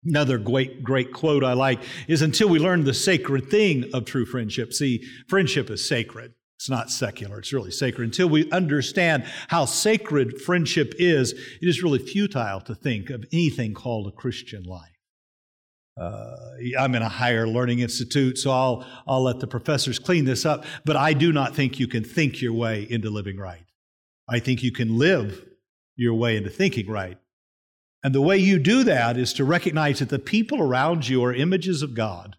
Another 0.04 0.38
great, 0.38 0.84
great 0.84 1.12
quote 1.12 1.44
I 1.44 1.54
like 1.54 1.82
is 2.08 2.22
until 2.22 2.48
we 2.48 2.60
learn 2.60 2.84
the 2.84 2.94
sacred 2.94 3.50
thing 3.50 3.90
of 3.94 4.06
true 4.06 4.26
friendship. 4.26 4.72
See, 4.72 5.04
friendship 5.28 5.70
is 5.72 5.88
sacred. 5.88 6.34
It's 6.58 6.70
not 6.70 6.90
secular, 6.90 7.40
it's 7.40 7.52
really 7.52 7.72
sacred. 7.72 8.06
Until 8.06 8.30
we 8.30 8.50
understand 8.52 9.26
how 9.50 9.66
sacred 9.66 10.42
friendship 10.42 10.94
is, 10.98 11.32
it 11.34 11.68
is 11.68 11.84
really 11.84 12.00
futile 12.00 12.62
to 12.62 12.76
think 12.76 13.10
of 13.10 13.26
anything 13.34 13.74
called 13.74 14.08
a 14.08 14.12
Christian 14.12 14.64
life. 14.64 14.95
Uh, 15.98 16.36
I'm 16.78 16.94
in 16.94 17.02
a 17.02 17.10
higher 17.10 17.48
learning 17.48 17.80
institute, 17.80 18.38
so 18.38 18.52
I'll, 18.52 18.86
I'll 19.08 19.24
let 19.24 19.40
the 19.40 19.48
professors 19.48 19.98
clean 19.98 20.26
this 20.26 20.46
up. 20.46 20.66
But 20.84 20.98
I 20.98 21.14
do 21.14 21.32
not 21.32 21.56
think 21.56 21.80
you 21.80 21.88
can 21.88 22.04
think 22.04 22.42
your 22.42 22.54
way 22.54 22.86
into 22.90 23.10
living 23.10 23.38
right. 23.38 23.66
I 24.28 24.40
think 24.40 24.62
you 24.62 24.72
can 24.72 24.98
live 24.98 25.46
your 25.96 26.14
way 26.14 26.36
into 26.36 26.50
thinking 26.50 26.90
right. 26.90 27.18
And 28.04 28.14
the 28.14 28.22
way 28.22 28.38
you 28.38 28.60
do 28.60 28.84
that 28.84 29.18
is 29.18 29.34
to 29.34 29.46
recognize 29.46 30.00
that 30.00 30.10
the 30.10 30.20
people 30.20 30.62
around 30.62 31.08
you 31.08 31.24
are 31.24 31.34
images 31.34 31.82
of 31.82 31.96
God, 31.96 32.36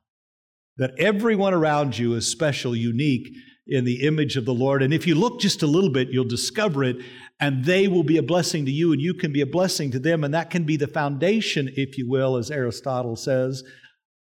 that 0.77 0.97
everyone 0.99 1.55
around 1.55 1.99
you 1.99 2.15
is 2.15 2.31
special, 2.31 2.77
unique 2.77 3.35
in 3.67 3.85
the 3.85 4.07
image 4.07 4.37
of 4.37 4.45
the 4.45 4.55
Lord. 4.55 4.83
And 4.83 4.95
if 4.95 5.07
you 5.07 5.15
look 5.15 5.41
just 5.41 5.63
a 5.63 5.67
little 5.67 5.91
bit, 5.91 6.11
you'll 6.11 6.25
discover 6.25 6.85
it 6.85 6.99
and 7.39 7.65
they 7.65 7.87
will 7.87 8.03
be 8.03 8.17
a 8.17 8.23
blessing 8.23 8.65
to 8.65 8.73
you, 8.73 8.93
and 8.93 9.01
you 9.01 9.15
can 9.15 9.33
be 9.33 9.43
a 9.43 9.47
blessing 9.47 9.91
to 9.91 9.99
them. 9.99 10.25
And 10.25 10.33
that 10.33 10.51
can 10.51 10.65
be 10.65 10.77
the 10.77 10.87
foundation, 10.87 11.71
if 11.77 11.99
you 11.99 12.09
will, 12.09 12.37
as 12.37 12.51
Aristotle 12.51 13.17
says, 13.17 13.63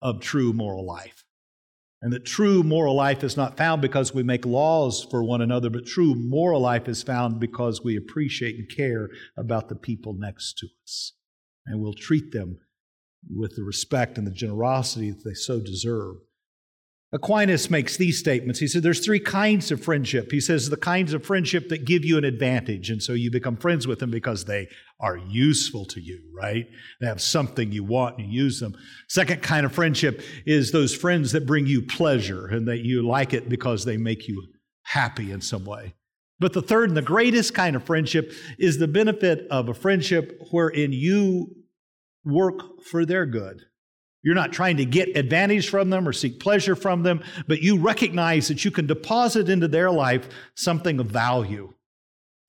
of 0.02 0.20
true 0.20 0.52
moral 0.52 0.87
life. 0.87 1.25
And 2.02 2.12
that 2.12 2.26
true 2.26 2.62
moral 2.62 2.94
life 2.94 3.25
is 3.25 3.37
not 3.37 3.56
found 3.56 3.80
because 3.80 4.14
we 4.14 4.23
make 4.23 4.44
laws 4.44 5.06
for 5.11 5.25
one 5.25 5.40
another, 5.40 5.70
but 5.70 5.87
true 5.87 6.14
moral 6.14 6.61
life 6.61 6.88
is 6.88 7.02
found 7.02 7.40
because 7.40 7.82
we 7.82 7.96
appreciate 7.96 8.56
and 8.56 8.68
care 8.68 9.08
about 9.37 9.68
the 9.68 9.76
people 9.76 10.14
next 10.14 10.58
to 10.58 10.68
us. 10.85 11.14
And 11.64 11.80
we'll 11.80 11.94
treat 11.94 12.32
them 12.32 12.58
with 13.35 13.56
the 13.56 13.64
respect 13.64 14.18
and 14.18 14.26
the 14.26 14.30
generosity 14.30 15.11
that 15.11 15.25
they 15.25 15.35
so 15.35 15.58
deserve. 15.58 16.16
Aquinas 17.13 17.71
makes 17.71 17.97
these 17.97 18.19
statements. 18.19 18.59
He 18.59 18.67
said 18.67 18.83
there's 18.83 19.05
three 19.05 19.21
kinds 19.21 19.71
of 19.71 19.83
friendship. 19.83 20.33
He 20.33 20.41
says 20.41 20.69
the 20.69 20.77
kinds 20.77 21.13
of 21.13 21.25
friendship 21.25 21.69
that 21.69 21.85
give 21.85 22.05
you 22.05 22.19
an 22.19 22.25
advantage, 22.25 22.91
and 22.91 23.01
so 23.01 23.13
you 23.13 23.31
become 23.31 23.57
friends 23.57 23.87
with 23.87 24.01
them 24.01 24.11
because 24.11 24.45
they 24.45 24.67
are 24.99 25.17
useful 25.17 25.85
to 25.87 26.01
you, 26.01 26.21
right? 26.35 26.67
They 27.01 27.07
have 27.07 27.21
something 27.21 27.71
you 27.71 27.85
want 27.85 28.19
and 28.19 28.29
you 28.29 28.43
use 28.43 28.59
them. 28.59 28.77
Second 29.09 29.43
kind 29.43 29.65
of 29.65 29.73
friendship 29.73 30.21
is 30.47 30.73
those 30.73 30.95
friends 30.95 31.33
that 31.33 31.47
bring 31.47 31.67
you 31.67 31.83
pleasure 31.83 32.47
and 32.49 32.67
that 32.67 32.85
you 32.85 33.07
like 33.07 33.33
it 33.33 33.49
because 33.49 33.85
they 33.85 33.97
make 33.97 34.27
you 34.27 34.45
happy 34.83 35.31
in 35.31 35.41
some 35.41 35.65
way. 35.65 35.95
But 36.41 36.55
the 36.55 36.63
third 36.63 36.91
and 36.91 36.97
the 36.97 37.03
greatest 37.03 37.55
kind 37.55 37.77
of 37.77 37.85
friendship 37.85 38.33
is 38.59 38.79
the 38.79 38.89
benefit 38.89 39.47
of 39.51 39.69
a 39.69 39.75
friendship 39.75 40.41
wherein 40.51 40.93
you 40.93 41.55
work 42.25 42.83
for 42.83 43.07
their 43.07 43.27
good. 43.27 43.63
You're 44.26 44.35
not 44.35 44.52
trying 44.52 44.78
to 44.78 44.85
get 44.85 45.16
advantage 45.16 45.68
from 45.68 45.90
them 45.90 46.09
or 46.09 46.12
seek 46.12 46.40
pleasure 46.40 46.75
from 46.75 47.04
them, 47.04 47.23
but 47.47 47.62
you 47.62 47.78
recognize 47.78 48.49
that 48.49 48.64
you 48.64 48.73
can 48.73 48.85
deposit 48.85 49.49
into 49.49 49.68
their 49.68 49.88
life 49.88 50.28
something 50.56 50.99
of 50.99 51.06
value. 51.06 51.73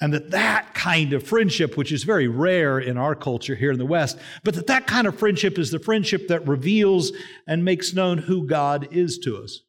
And 0.01 0.11
that 0.11 0.31
that 0.31 0.73
kind 0.73 1.13
of 1.13 1.21
friendship, 1.21 1.77
which 1.77 1.91
is 1.91 2.03
very 2.03 2.27
rare 2.27 2.79
in 2.79 2.97
our 2.97 3.13
culture 3.13 3.53
here 3.53 3.71
in 3.71 3.77
the 3.77 3.85
West, 3.85 4.17
but 4.43 4.55
that 4.55 4.65
that 4.65 4.87
kind 4.87 5.05
of 5.05 5.19
friendship 5.19 5.59
is 5.59 5.69
the 5.69 5.77
friendship 5.77 6.29
that 6.29 6.47
reveals 6.47 7.11
and 7.45 7.63
makes 7.63 7.93
known 7.93 8.17
who 8.17 8.47
God 8.47 8.87
is 8.89 9.19
to 9.19 9.37
us. 9.37 9.61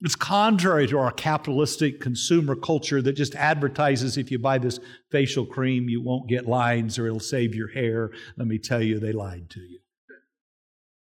It's 0.00 0.16
contrary 0.16 0.86
to 0.86 0.98
our 0.98 1.12
capitalistic 1.12 2.00
consumer 2.00 2.56
culture 2.56 3.02
that 3.02 3.16
just 3.16 3.34
advertises 3.34 4.16
if 4.16 4.30
you 4.30 4.38
buy 4.38 4.56
this 4.56 4.80
facial 5.10 5.44
cream, 5.44 5.90
you 5.90 6.00
won't 6.00 6.26
get 6.26 6.46
lines 6.46 6.98
or 6.98 7.06
it'll 7.06 7.20
save 7.20 7.54
your 7.54 7.68
hair. 7.68 8.12
Let 8.38 8.48
me 8.48 8.58
tell 8.58 8.80
you, 8.82 8.98
they 8.98 9.12
lied 9.12 9.50
to 9.50 9.60
you. 9.60 9.80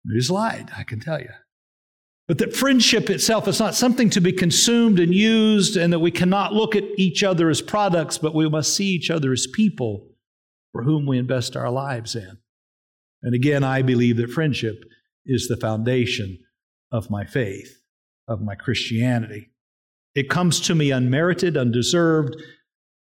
They 0.09 0.19
just 0.19 0.31
lied, 0.31 0.71
I 0.77 0.85
can 0.85 1.01
tell 1.01 1.21
you. 1.21 1.31
But 2.29 2.39
that 2.39 2.57
friendship 2.57 3.09
itself 3.09 3.47
is 3.47 3.61
not 3.61 3.75
something 3.75 4.11
to 4.11 4.21
be 4.21 4.33
consumed 4.33 4.99
and 4.99 5.15
used, 5.15 5.77
and 5.77 5.93
that 5.93 6.01
we 6.01 6.11
cannot 6.11 6.53
look 6.53 6.75
at 6.75 6.85
each 6.97 7.23
other 7.23 7.49
as 7.49 7.63
products, 7.63 8.19
but 8.19 8.35
we 8.35 8.49
must 8.49 8.75
see 8.75 8.87
each 8.87 9.11
other 9.11 9.33
as 9.33 9.47
people 9.47 10.09
for 10.73 10.83
whom 10.83 11.07
we 11.07 11.19
invest 11.19 11.57
our 11.57 11.71
lives 11.71 12.17
in. 12.17 12.39
And 13.23 13.35
again, 13.35 13.65
I 13.65 13.83
believe 13.83 14.17
that 14.19 14.31
friendship 14.31 14.85
is 15.25 15.49
the 15.49 15.57
foundation 15.57 16.39
of 16.93 17.11
my 17.11 17.25
faith, 17.25 17.81
of 18.29 18.41
my 18.41 18.55
Christianity. 18.55 19.51
It 20.15 20.29
comes 20.29 20.61
to 20.63 20.75
me 20.75 20.91
unmerited, 20.91 21.57
undeserved, 21.57 22.37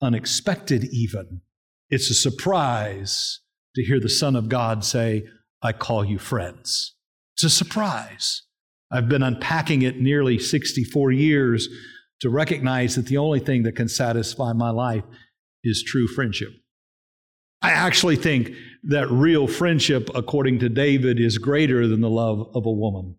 unexpected, 0.02 0.86
even. 0.92 1.42
It's 1.90 2.10
a 2.10 2.14
surprise 2.14 3.40
to 3.76 3.84
hear 3.84 4.00
the 4.00 4.10
Son 4.10 4.36
of 4.36 4.50
God 4.50 4.84
say, 4.84 5.26
I 5.62 5.74
call 5.74 6.06
you 6.06 6.20
friends. 6.20 6.96
It's 7.36 7.44
a 7.44 7.50
surprise. 7.50 8.44
I've 8.92 9.10
been 9.10 9.24
unpacking 9.24 9.82
it 9.82 10.00
nearly 10.00 10.40
64 10.40 11.12
years 11.12 11.68
to 12.22 12.30
recognize 12.30 12.96
that 12.96 13.08
the 13.08 13.18
only 13.18 13.40
thing 13.40 13.64
that 13.64 13.76
can 13.76 13.88
satisfy 13.88 14.54
my 14.54 14.70
life 14.70 15.04
is 15.64 15.84
true 15.84 16.08
friendship. 16.08 16.50
I 17.62 17.72
actually 17.72 18.16
think 18.16 18.52
that 18.84 19.10
real 19.10 19.48
friendship, 19.48 20.10
according 20.16 20.60
to 20.60 20.70
David, 20.70 21.20
is 21.20 21.38
greater 21.38 21.88
than 21.88 22.02
the 22.02 22.10
love 22.10 22.50
of 22.56 22.66
a 22.66 22.72
woman. 22.72 23.16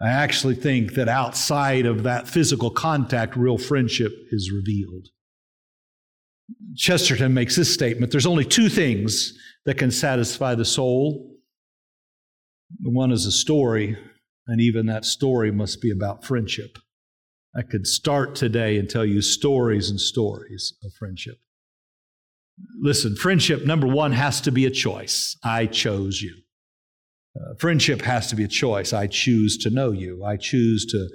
I 0.00 0.08
actually 0.10 0.56
think 0.56 0.94
that 0.94 1.08
outside 1.08 1.86
of 1.86 2.02
that 2.02 2.28
physical 2.28 2.70
contact, 2.70 3.36
real 3.36 3.58
friendship 3.58 4.12
is 4.30 4.52
revealed. 4.52 5.08
Chesterton 6.76 7.32
makes 7.32 7.56
this 7.56 7.72
statement 7.72 8.12
there's 8.12 8.26
only 8.26 8.44
two 8.44 8.68
things 8.68 9.32
that 9.64 9.78
can 9.78 9.90
satisfy 9.90 10.54
the 10.54 10.64
soul 10.64 11.31
one 12.80 13.12
is 13.12 13.26
a 13.26 13.32
story, 13.32 13.96
and 14.46 14.60
even 14.60 14.86
that 14.86 15.04
story 15.04 15.50
must 15.50 15.80
be 15.80 15.90
about 15.90 16.24
friendship. 16.24 16.78
I 17.54 17.62
could 17.62 17.86
start 17.86 18.34
today 18.34 18.78
and 18.78 18.88
tell 18.88 19.04
you 19.04 19.20
stories 19.20 19.90
and 19.90 20.00
stories 20.00 20.74
of 20.82 20.92
friendship. 20.94 21.38
Listen, 22.80 23.16
friendship, 23.16 23.66
number 23.66 23.86
one, 23.86 24.12
has 24.12 24.40
to 24.42 24.50
be 24.50 24.66
a 24.66 24.70
choice. 24.70 25.36
I 25.44 25.66
chose 25.66 26.22
you. 26.22 26.34
Uh, 27.38 27.54
friendship 27.58 28.02
has 28.02 28.28
to 28.28 28.36
be 28.36 28.44
a 28.44 28.48
choice. 28.48 28.92
I 28.92 29.06
choose 29.06 29.56
to 29.58 29.70
know 29.70 29.90
you. 29.90 30.24
I 30.24 30.36
choose 30.36 30.86
to 30.86 31.08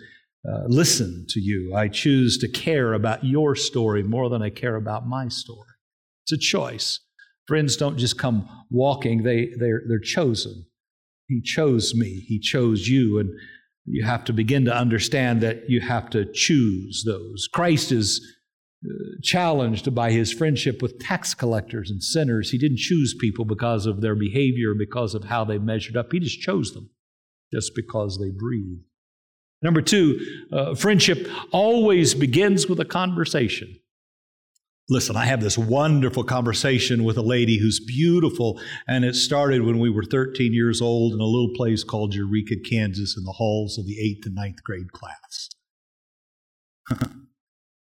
uh, 0.47 0.63
listen 0.67 1.25
to 1.29 1.39
you. 1.39 1.73
I 1.75 1.87
choose 1.87 2.37
to 2.39 2.47
care 2.47 2.93
about 2.93 3.23
your 3.23 3.55
story 3.55 4.03
more 4.03 4.29
than 4.29 4.41
I 4.41 4.49
care 4.49 4.75
about 4.75 5.07
my 5.07 5.27
story. 5.27 5.69
It's 6.23 6.31
a 6.33 6.37
choice. 6.37 6.99
Friends 7.47 7.77
don't 7.77 7.97
just 7.97 8.17
come 8.17 8.49
walking, 8.69 9.23
they, 9.23 9.51
they're, 9.57 9.83
they're 9.87 9.99
chosen. 9.99 10.65
He 11.27 11.41
chose 11.41 11.93
me, 11.93 12.25
He 12.27 12.39
chose 12.39 12.87
you, 12.87 13.19
and 13.19 13.29
you 13.85 14.05
have 14.05 14.25
to 14.25 14.33
begin 14.33 14.65
to 14.65 14.75
understand 14.75 15.41
that 15.41 15.69
you 15.69 15.79
have 15.81 16.09
to 16.11 16.25
choose 16.33 17.03
those. 17.05 17.47
Christ 17.51 17.91
is 17.91 18.21
uh, 18.85 18.89
challenged 19.23 19.93
by 19.95 20.11
his 20.11 20.31
friendship 20.31 20.81
with 20.81 20.99
tax 20.99 21.33
collectors 21.33 21.89
and 21.89 22.03
sinners. 22.03 22.51
He 22.51 22.57
didn't 22.57 22.77
choose 22.77 23.15
people 23.19 23.45
because 23.45 23.85
of 23.85 24.01
their 24.01 24.15
behavior, 24.15 24.73
because 24.77 25.15
of 25.15 25.23
how 25.23 25.45
they 25.45 25.57
measured 25.57 25.97
up. 25.97 26.11
He 26.11 26.19
just 26.19 26.41
chose 26.41 26.73
them 26.73 26.89
just 27.51 27.73
because 27.75 28.19
they 28.19 28.29
breathed. 28.29 28.83
Number 29.61 29.81
two, 29.81 30.19
uh, 30.51 30.75
friendship 30.75 31.27
always 31.51 32.13
begins 32.13 32.67
with 32.67 32.79
a 32.79 32.85
conversation. 32.85 33.79
Listen, 34.89 35.17
I 35.17 35.25
have 35.25 35.41
this 35.41 35.57
wonderful 35.57 36.23
conversation 36.23 37.03
with 37.03 37.17
a 37.17 37.21
lady 37.21 37.57
who's 37.57 37.81
beautiful, 37.81 38.61
and 38.87 39.03
it 39.03 39.15
started 39.15 39.63
when 39.63 39.79
we 39.79 39.89
were 39.89 40.03
13 40.03 40.53
years 40.53 40.81
old 40.81 41.13
in 41.13 41.19
a 41.19 41.25
little 41.25 41.51
place 41.55 41.83
called 41.83 42.13
Eureka, 42.13 42.55
Kansas, 42.63 43.17
in 43.17 43.25
the 43.25 43.33
halls 43.33 43.77
of 43.77 43.85
the 43.85 43.99
eighth 43.99 44.25
and 44.25 44.35
ninth 44.35 44.63
grade 44.63 44.93
class. 44.93 45.49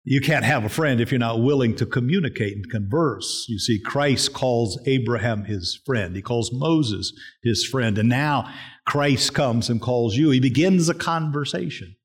you 0.05 0.21
can't 0.21 0.45
have 0.45 0.65
a 0.65 0.69
friend 0.69 1.01
if 1.01 1.11
you're 1.11 1.19
not 1.19 1.43
willing 1.43 1.75
to 1.77 1.87
communicate 1.87 2.55
and 2.55 2.71
converse. 2.71 3.47
You 3.49 3.59
see, 3.59 3.81
Christ 3.81 4.33
calls 4.33 4.79
Abraham 4.87 5.47
his 5.47 5.81
friend, 5.85 6.15
he 6.15 6.23
calls 6.23 6.53
Moses 6.53 7.13
his 7.43 7.67
friend, 7.67 7.99
and 7.99 8.09
now 8.09 8.49
Christ 8.87 9.35
comes 9.35 9.69
and 9.69 9.81
calls 9.81 10.15
you. 10.15 10.31
He 10.31 10.39
begins 10.39 10.89
a 10.89 10.95
conversation. 10.95 11.97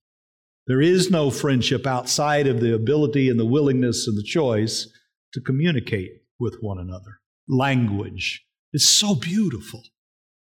There 0.69 0.81
is 0.81 1.09
no 1.09 1.31
friendship 1.31 1.87
outside 1.87 2.45
of 2.45 2.59
the 2.59 2.75
ability 2.75 3.27
and 3.27 3.39
the 3.39 3.45
willingness 3.45 4.07
and 4.07 4.15
the 4.15 4.23
choice 4.23 4.87
to 5.33 5.41
communicate 5.41 6.11
with 6.39 6.57
one 6.61 6.77
another. 6.77 7.21
Language 7.47 8.45
is 8.71 8.87
so 8.87 9.15
beautiful. 9.15 9.81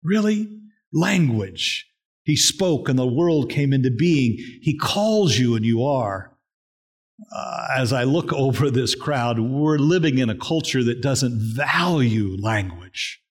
Really? 0.04 0.60
Language. 0.92 1.86
He 2.24 2.36
spoke 2.36 2.90
and 2.90 2.98
the 2.98 3.06
world 3.06 3.50
came 3.50 3.72
into 3.72 3.90
being. 3.90 4.36
He 4.60 4.76
calls 4.76 5.38
you 5.38 5.56
and 5.56 5.64
you 5.64 5.82
are. 5.82 6.36
Uh, 7.34 7.68
as 7.74 7.94
I 7.94 8.04
look 8.04 8.34
over 8.34 8.70
this 8.70 8.94
crowd, 8.94 9.38
we're 9.38 9.78
living 9.78 10.18
in 10.18 10.28
a 10.28 10.36
culture 10.36 10.84
that 10.84 11.00
doesn't 11.00 11.40
value 11.56 12.36
language. 12.38 13.22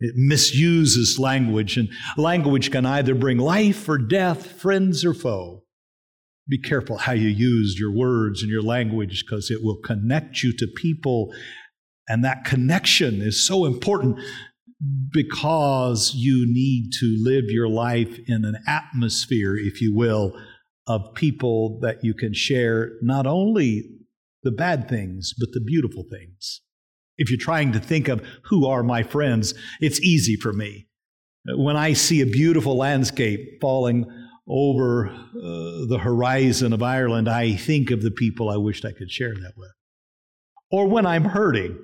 It 0.00 0.16
misuses 0.16 1.20
language, 1.20 1.76
and 1.76 1.88
language 2.16 2.72
can 2.72 2.84
either 2.84 3.14
bring 3.14 3.38
life 3.38 3.88
or 3.88 3.96
death, 3.96 4.60
friends 4.60 5.04
or 5.04 5.14
foe. 5.14 5.62
Be 6.48 6.58
careful 6.58 6.96
how 6.96 7.12
you 7.12 7.28
use 7.28 7.76
your 7.78 7.92
words 7.92 8.42
and 8.42 8.50
your 8.50 8.62
language 8.62 9.24
because 9.26 9.50
it 9.50 9.62
will 9.62 9.80
connect 9.84 10.42
you 10.42 10.52
to 10.56 10.66
people. 10.76 11.34
And 12.08 12.24
that 12.24 12.44
connection 12.44 13.20
is 13.20 13.46
so 13.46 13.64
important 13.64 14.20
because 15.10 16.12
you 16.14 16.44
need 16.46 16.92
to 17.00 17.16
live 17.20 17.44
your 17.48 17.68
life 17.68 18.18
in 18.28 18.44
an 18.44 18.56
atmosphere, 18.66 19.56
if 19.56 19.80
you 19.80 19.94
will, 19.94 20.32
of 20.86 21.14
people 21.14 21.80
that 21.80 22.04
you 22.04 22.14
can 22.14 22.32
share 22.32 22.92
not 23.02 23.26
only 23.26 23.90
the 24.44 24.52
bad 24.52 24.88
things, 24.88 25.34
but 25.38 25.48
the 25.52 25.60
beautiful 25.60 26.04
things. 26.08 26.60
If 27.18 27.30
you're 27.30 27.40
trying 27.40 27.72
to 27.72 27.80
think 27.80 28.08
of 28.08 28.24
who 28.44 28.66
are 28.66 28.82
my 28.82 29.02
friends, 29.02 29.54
it's 29.80 30.00
easy 30.00 30.36
for 30.36 30.52
me. 30.52 30.86
When 31.46 31.76
I 31.76 31.94
see 31.94 32.20
a 32.20 32.26
beautiful 32.26 32.76
landscape 32.76 33.58
falling 33.60 34.04
over 34.48 35.08
uh, 35.08 35.86
the 35.88 35.98
horizon 36.00 36.72
of 36.72 36.82
Ireland, 36.82 37.28
I 37.28 37.56
think 37.56 37.90
of 37.90 38.02
the 38.02 38.10
people 38.10 38.48
I 38.48 38.56
wished 38.56 38.84
I 38.84 38.92
could 38.92 39.10
share 39.10 39.34
that 39.34 39.54
with. 39.56 39.72
Or 40.70 40.86
when 40.86 41.06
I'm 41.06 41.24
hurting 41.24 41.78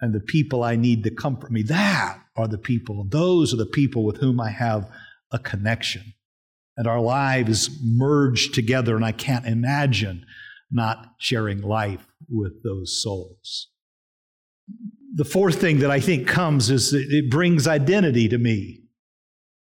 and 0.00 0.12
the 0.12 0.20
people 0.20 0.62
I 0.62 0.76
need 0.76 1.04
to 1.04 1.10
comfort 1.10 1.52
me, 1.52 1.62
that 1.64 2.18
are 2.36 2.48
the 2.48 2.58
people, 2.58 3.06
those 3.08 3.54
are 3.54 3.58
the 3.58 3.66
people 3.66 4.04
with 4.04 4.18
whom 4.18 4.40
I 4.40 4.50
have 4.50 4.90
a 5.32 5.38
connection. 5.38 6.14
And 6.76 6.88
our 6.88 7.00
lives 7.00 7.70
merge 7.82 8.50
together, 8.50 8.96
and 8.96 9.04
I 9.04 9.12
can't 9.12 9.46
imagine 9.46 10.26
not 10.70 11.14
sharing 11.18 11.62
life 11.62 12.06
with 12.28 12.64
those 12.64 13.00
souls. 13.00 13.68
The 15.14 15.24
fourth 15.24 15.60
thing 15.60 15.78
that 15.78 15.90
I 15.92 16.00
think 16.00 16.26
comes 16.26 16.70
is 16.70 16.92
it 16.92 17.30
brings 17.30 17.68
identity 17.68 18.28
to 18.28 18.38
me. 18.38 18.80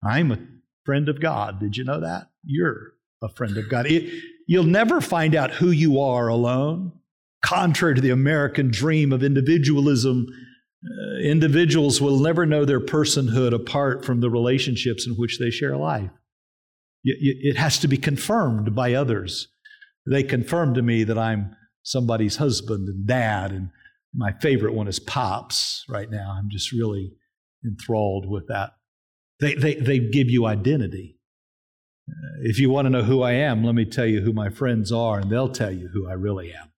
I'm 0.03 0.31
a 0.31 0.39
friend 0.85 1.09
of 1.09 1.19
God. 1.19 1.59
Did 1.59 1.75
you 1.75 1.83
know 1.83 1.99
that? 1.99 2.29
You're 2.43 2.93
a 3.21 3.29
friend 3.29 3.57
of 3.57 3.69
God. 3.69 3.87
It, 3.87 4.23
you'll 4.47 4.63
never 4.63 5.01
find 5.01 5.35
out 5.35 5.51
who 5.51 5.71
you 5.71 5.99
are 5.99 6.27
alone. 6.27 6.91
Contrary 7.43 7.95
to 7.95 8.01
the 8.01 8.11
American 8.11 8.71
dream 8.71 9.11
of 9.11 9.23
individualism, 9.23 10.27
uh, 10.83 11.19
individuals 11.19 12.01
will 12.01 12.19
never 12.19 12.45
know 12.45 12.65
their 12.65 12.79
personhood 12.79 13.53
apart 13.53 14.05
from 14.05 14.21
the 14.21 14.29
relationships 14.29 15.05
in 15.05 15.13
which 15.13 15.39
they 15.39 15.49
share 15.49 15.75
life. 15.77 16.09
It 17.03 17.55
has 17.57 17.77
to 17.79 17.87
be 17.87 17.97
confirmed 17.97 18.73
by 18.73 18.93
others. 18.93 19.47
They 20.09 20.23
confirm 20.23 20.73
to 20.73 20.81
me 20.81 21.03
that 21.03 21.19
I'm 21.19 21.55
somebody's 21.83 22.37
husband 22.37 22.87
and 22.89 23.05
dad, 23.07 23.51
and 23.51 23.69
my 24.15 24.31
favorite 24.41 24.73
one 24.73 24.87
is 24.87 24.99
Pops 24.99 25.85
right 25.87 26.09
now. 26.09 26.35
I'm 26.35 26.49
just 26.49 26.71
really 26.71 27.13
enthralled 27.63 28.27
with 28.27 28.47
that. 28.47 28.71
They, 29.39 29.55
they, 29.55 29.75
they 29.75 29.99
give 29.99 30.29
you 30.29 30.45
identity. 30.45 31.17
Uh, 32.09 32.41
if 32.43 32.59
you 32.59 32.69
want 32.69 32.85
to 32.85 32.89
know 32.89 33.03
who 33.03 33.21
I 33.21 33.33
am, 33.33 33.63
let 33.63 33.75
me 33.75 33.85
tell 33.85 34.05
you 34.05 34.21
who 34.21 34.31
my 34.31 34.49
friends 34.49 34.91
are, 34.91 35.19
and 35.19 35.29
they'll 35.29 35.49
tell 35.49 35.71
you 35.71 35.89
who 35.93 36.07
I 36.07 36.13
really 36.13 36.53
am. 36.53 36.71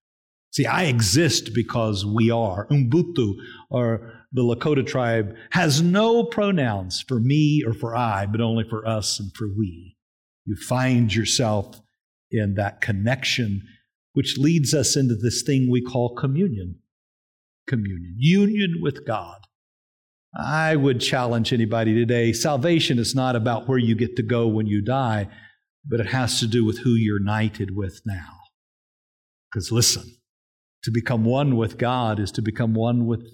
See, 0.51 0.65
I 0.65 0.85
exist 0.85 1.53
because 1.53 2.05
we 2.05 2.31
are. 2.31 2.67
Ubuntu, 2.71 3.35
or 3.69 4.13
the 4.31 4.41
Lakota 4.41 4.85
tribe, 4.85 5.35
has 5.51 5.81
no 5.81 6.23
pronouns 6.23 7.03
for 7.07 7.19
me 7.19 7.63
or 7.65 7.73
for 7.73 7.95
I, 7.95 8.25
but 8.25 8.41
only 8.41 8.63
for 8.67 8.87
us 8.87 9.19
and 9.19 9.31
for 9.35 9.47
we. 9.47 9.95
You 10.45 10.55
find 10.55 11.13
yourself 11.13 11.81
in 12.31 12.55
that 12.55 12.81
connection, 12.81 13.61
which 14.13 14.37
leads 14.37 14.73
us 14.73 14.95
into 14.95 15.15
this 15.15 15.43
thing 15.43 15.69
we 15.69 15.81
call 15.81 16.15
communion. 16.15 16.79
Communion, 17.67 18.15
union 18.17 18.75
with 18.81 19.05
God. 19.05 19.39
I 20.37 20.75
would 20.75 21.01
challenge 21.01 21.51
anybody 21.51 21.95
today 21.95 22.31
salvation 22.31 22.99
is 22.99 23.15
not 23.15 23.35
about 23.35 23.67
where 23.67 23.79
you 23.79 23.95
get 23.95 24.15
to 24.17 24.23
go 24.23 24.47
when 24.47 24.67
you 24.67 24.81
die, 24.81 25.27
but 25.83 25.99
it 25.99 26.07
has 26.07 26.39
to 26.39 26.47
do 26.47 26.63
with 26.63 26.79
who 26.79 26.91
you're 26.91 27.19
united 27.19 27.75
with 27.75 28.01
now. 28.05 28.33
Because 29.51 29.71
listen, 29.71 30.03
to 30.83 30.91
become 30.91 31.25
one 31.25 31.55
with 31.55 31.79
God 31.79 32.19
is 32.19 32.31
to 32.33 32.41
become 32.43 32.75
one 32.75 33.07
with 33.07 33.25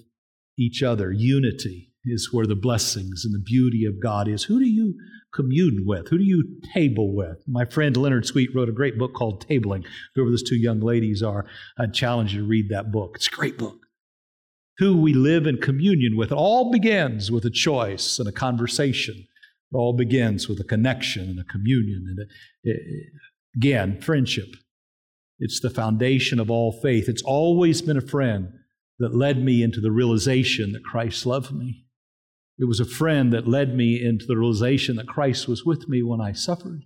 each 0.58 0.82
other. 0.82 1.12
Unity 1.12 1.92
is 2.06 2.32
where 2.32 2.46
the 2.46 2.54
blessings 2.54 3.22
and 3.24 3.34
the 3.34 3.44
beauty 3.44 3.84
of 3.84 4.00
God 4.02 4.26
is. 4.26 4.44
Who 4.44 4.58
do 4.58 4.66
you 4.66 4.94
commune 5.34 5.84
with? 5.84 6.08
Who 6.08 6.16
do 6.16 6.24
you 6.24 6.58
table 6.72 7.14
with? 7.14 7.42
My 7.46 7.66
friend 7.66 7.96
Leonard 7.96 8.26
Sweet 8.26 8.54
wrote 8.54 8.68
a 8.70 8.72
great 8.72 8.98
book 8.98 9.12
called 9.12 9.46
Tabling. 9.46 9.84
Whoever 10.14 10.30
those 10.30 10.42
two 10.42 10.56
young 10.56 10.80
ladies 10.80 11.22
are, 11.22 11.44
I'd 11.78 11.92
challenge 11.92 12.32
you 12.32 12.40
to 12.40 12.46
read 12.46 12.70
that 12.70 12.92
book. 12.92 13.16
It's 13.16 13.26
a 13.26 13.30
great 13.30 13.58
book 13.58 13.83
who 14.78 15.00
we 15.00 15.14
live 15.14 15.46
in 15.46 15.58
communion 15.58 16.16
with. 16.16 16.32
It 16.32 16.36
all 16.36 16.72
begins 16.72 17.30
with 17.30 17.44
a 17.44 17.50
choice 17.50 18.18
and 18.18 18.28
a 18.28 18.32
conversation. 18.32 19.14
It 19.16 19.76
all 19.76 19.92
begins 19.92 20.48
with 20.48 20.60
a 20.60 20.64
connection 20.64 21.30
and 21.30 21.40
a 21.40 21.44
communion. 21.44 22.06
And 22.08 22.18
a, 22.20 22.70
a, 22.70 23.06
again, 23.56 24.00
friendship. 24.00 24.48
It's 25.38 25.60
the 25.60 25.70
foundation 25.70 26.40
of 26.40 26.50
all 26.50 26.72
faith. 26.72 27.08
It's 27.08 27.22
always 27.22 27.82
been 27.82 27.96
a 27.96 28.00
friend 28.00 28.52
that 28.98 29.14
led 29.14 29.42
me 29.42 29.62
into 29.62 29.80
the 29.80 29.90
realization 29.90 30.72
that 30.72 30.84
Christ 30.84 31.26
loved 31.26 31.52
me. 31.52 31.84
It 32.58 32.66
was 32.66 32.78
a 32.78 32.84
friend 32.84 33.32
that 33.32 33.48
led 33.48 33.74
me 33.74 34.00
into 34.02 34.26
the 34.26 34.36
realization 34.36 34.96
that 34.96 35.08
Christ 35.08 35.48
was 35.48 35.64
with 35.64 35.88
me 35.88 36.02
when 36.02 36.20
I 36.20 36.32
suffered. 36.32 36.84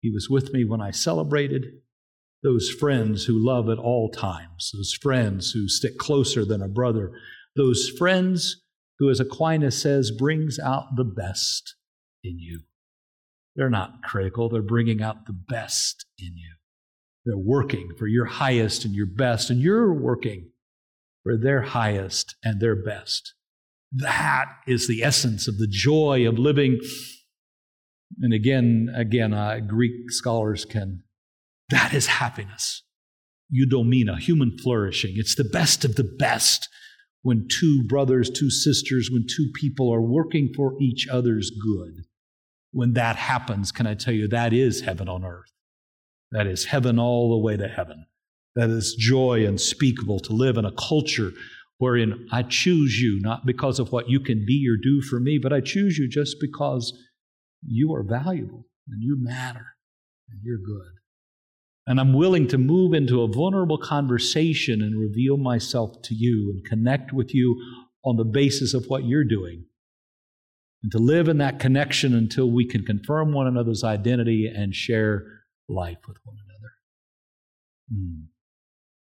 He 0.00 0.10
was 0.10 0.28
with 0.30 0.52
me 0.52 0.64
when 0.64 0.80
I 0.80 0.92
celebrated 0.92 1.80
those 2.44 2.68
friends 2.68 3.24
who 3.24 3.44
love 3.44 3.70
at 3.70 3.78
all 3.78 4.10
times, 4.10 4.70
those 4.74 4.92
friends 4.92 5.52
who 5.52 5.66
stick 5.66 5.96
closer 5.96 6.44
than 6.44 6.60
a 6.60 6.68
brother, 6.68 7.10
those 7.56 7.88
friends 7.88 8.60
who, 8.98 9.08
as 9.10 9.18
Aquinas 9.18 9.80
says, 9.80 10.10
brings 10.10 10.58
out 10.58 10.94
the 10.96 11.04
best 11.04 11.74
in 12.22 12.38
you. 12.38 12.60
They're 13.56 13.70
not 13.70 14.02
critical, 14.04 14.50
they're 14.50 14.62
bringing 14.62 15.02
out 15.02 15.26
the 15.26 15.32
best 15.32 16.04
in 16.18 16.36
you. 16.36 16.54
They're 17.24 17.38
working 17.38 17.88
for 17.98 18.06
your 18.06 18.26
highest 18.26 18.84
and 18.84 18.94
your 18.94 19.06
best, 19.06 19.48
and 19.48 19.60
you're 19.60 19.94
working 19.94 20.50
for 21.22 21.38
their 21.38 21.62
highest 21.62 22.36
and 22.44 22.60
their 22.60 22.76
best. 22.76 23.32
That 23.90 24.46
is 24.66 24.86
the 24.86 25.02
essence 25.02 25.48
of 25.48 25.56
the 25.56 25.68
joy 25.68 26.28
of 26.28 26.38
living. 26.38 26.78
And 28.20 28.34
again, 28.34 28.92
again, 28.94 29.32
uh, 29.32 29.60
Greek 29.60 30.10
scholars 30.10 30.66
can 30.66 31.03
that 31.70 31.94
is 31.94 32.06
happiness. 32.06 32.82
Eudaimonia, 33.52 34.18
human 34.18 34.56
flourishing. 34.58 35.12
It's 35.16 35.34
the 35.34 35.44
best 35.44 35.84
of 35.84 35.96
the 35.96 36.04
best 36.18 36.68
when 37.22 37.48
two 37.48 37.84
brothers, 37.84 38.30
two 38.30 38.50
sisters, 38.50 39.10
when 39.10 39.26
two 39.26 39.50
people 39.54 39.92
are 39.92 40.02
working 40.02 40.52
for 40.54 40.74
each 40.80 41.08
other's 41.08 41.50
good. 41.50 42.04
When 42.72 42.94
that 42.94 43.16
happens, 43.16 43.72
can 43.72 43.86
I 43.86 43.94
tell 43.94 44.14
you, 44.14 44.28
that 44.28 44.52
is 44.52 44.82
heaven 44.82 45.08
on 45.08 45.24
earth. 45.24 45.52
That 46.32 46.46
is 46.46 46.66
heaven 46.66 46.98
all 46.98 47.30
the 47.30 47.38
way 47.38 47.56
to 47.56 47.68
heaven. 47.68 48.06
That 48.56 48.70
is 48.70 48.94
joy 48.94 49.46
unspeakable 49.46 50.20
to 50.20 50.32
live 50.32 50.56
in 50.56 50.64
a 50.64 50.72
culture 50.72 51.32
wherein 51.78 52.28
I 52.30 52.42
choose 52.42 53.00
you 53.00 53.20
not 53.20 53.46
because 53.46 53.78
of 53.78 53.92
what 53.92 54.08
you 54.08 54.20
can 54.20 54.44
be 54.46 54.68
or 54.68 54.76
do 54.76 55.00
for 55.02 55.18
me, 55.18 55.38
but 55.38 55.52
I 55.52 55.60
choose 55.60 55.98
you 55.98 56.08
just 56.08 56.36
because 56.40 56.92
you 57.66 57.92
are 57.94 58.02
valuable 58.02 58.66
and 58.88 59.02
you 59.02 59.16
matter 59.18 59.76
and 60.28 60.40
you're 60.42 60.58
good. 60.58 60.93
And 61.86 62.00
I'm 62.00 62.14
willing 62.14 62.48
to 62.48 62.58
move 62.58 62.94
into 62.94 63.22
a 63.22 63.28
vulnerable 63.28 63.78
conversation 63.78 64.80
and 64.80 64.98
reveal 64.98 65.36
myself 65.36 66.00
to 66.04 66.14
you 66.14 66.50
and 66.54 66.64
connect 66.64 67.12
with 67.12 67.34
you 67.34 67.60
on 68.04 68.16
the 68.16 68.24
basis 68.24 68.72
of 68.72 68.86
what 68.86 69.04
you're 69.04 69.24
doing. 69.24 69.66
And 70.82 70.92
to 70.92 70.98
live 70.98 71.28
in 71.28 71.38
that 71.38 71.60
connection 71.60 72.14
until 72.14 72.50
we 72.50 72.66
can 72.66 72.84
confirm 72.84 73.32
one 73.32 73.46
another's 73.46 73.84
identity 73.84 74.46
and 74.46 74.74
share 74.74 75.24
life 75.68 75.98
with 76.06 76.18
one 76.24 76.36
another. 76.44 76.72
Hmm. 77.92 78.24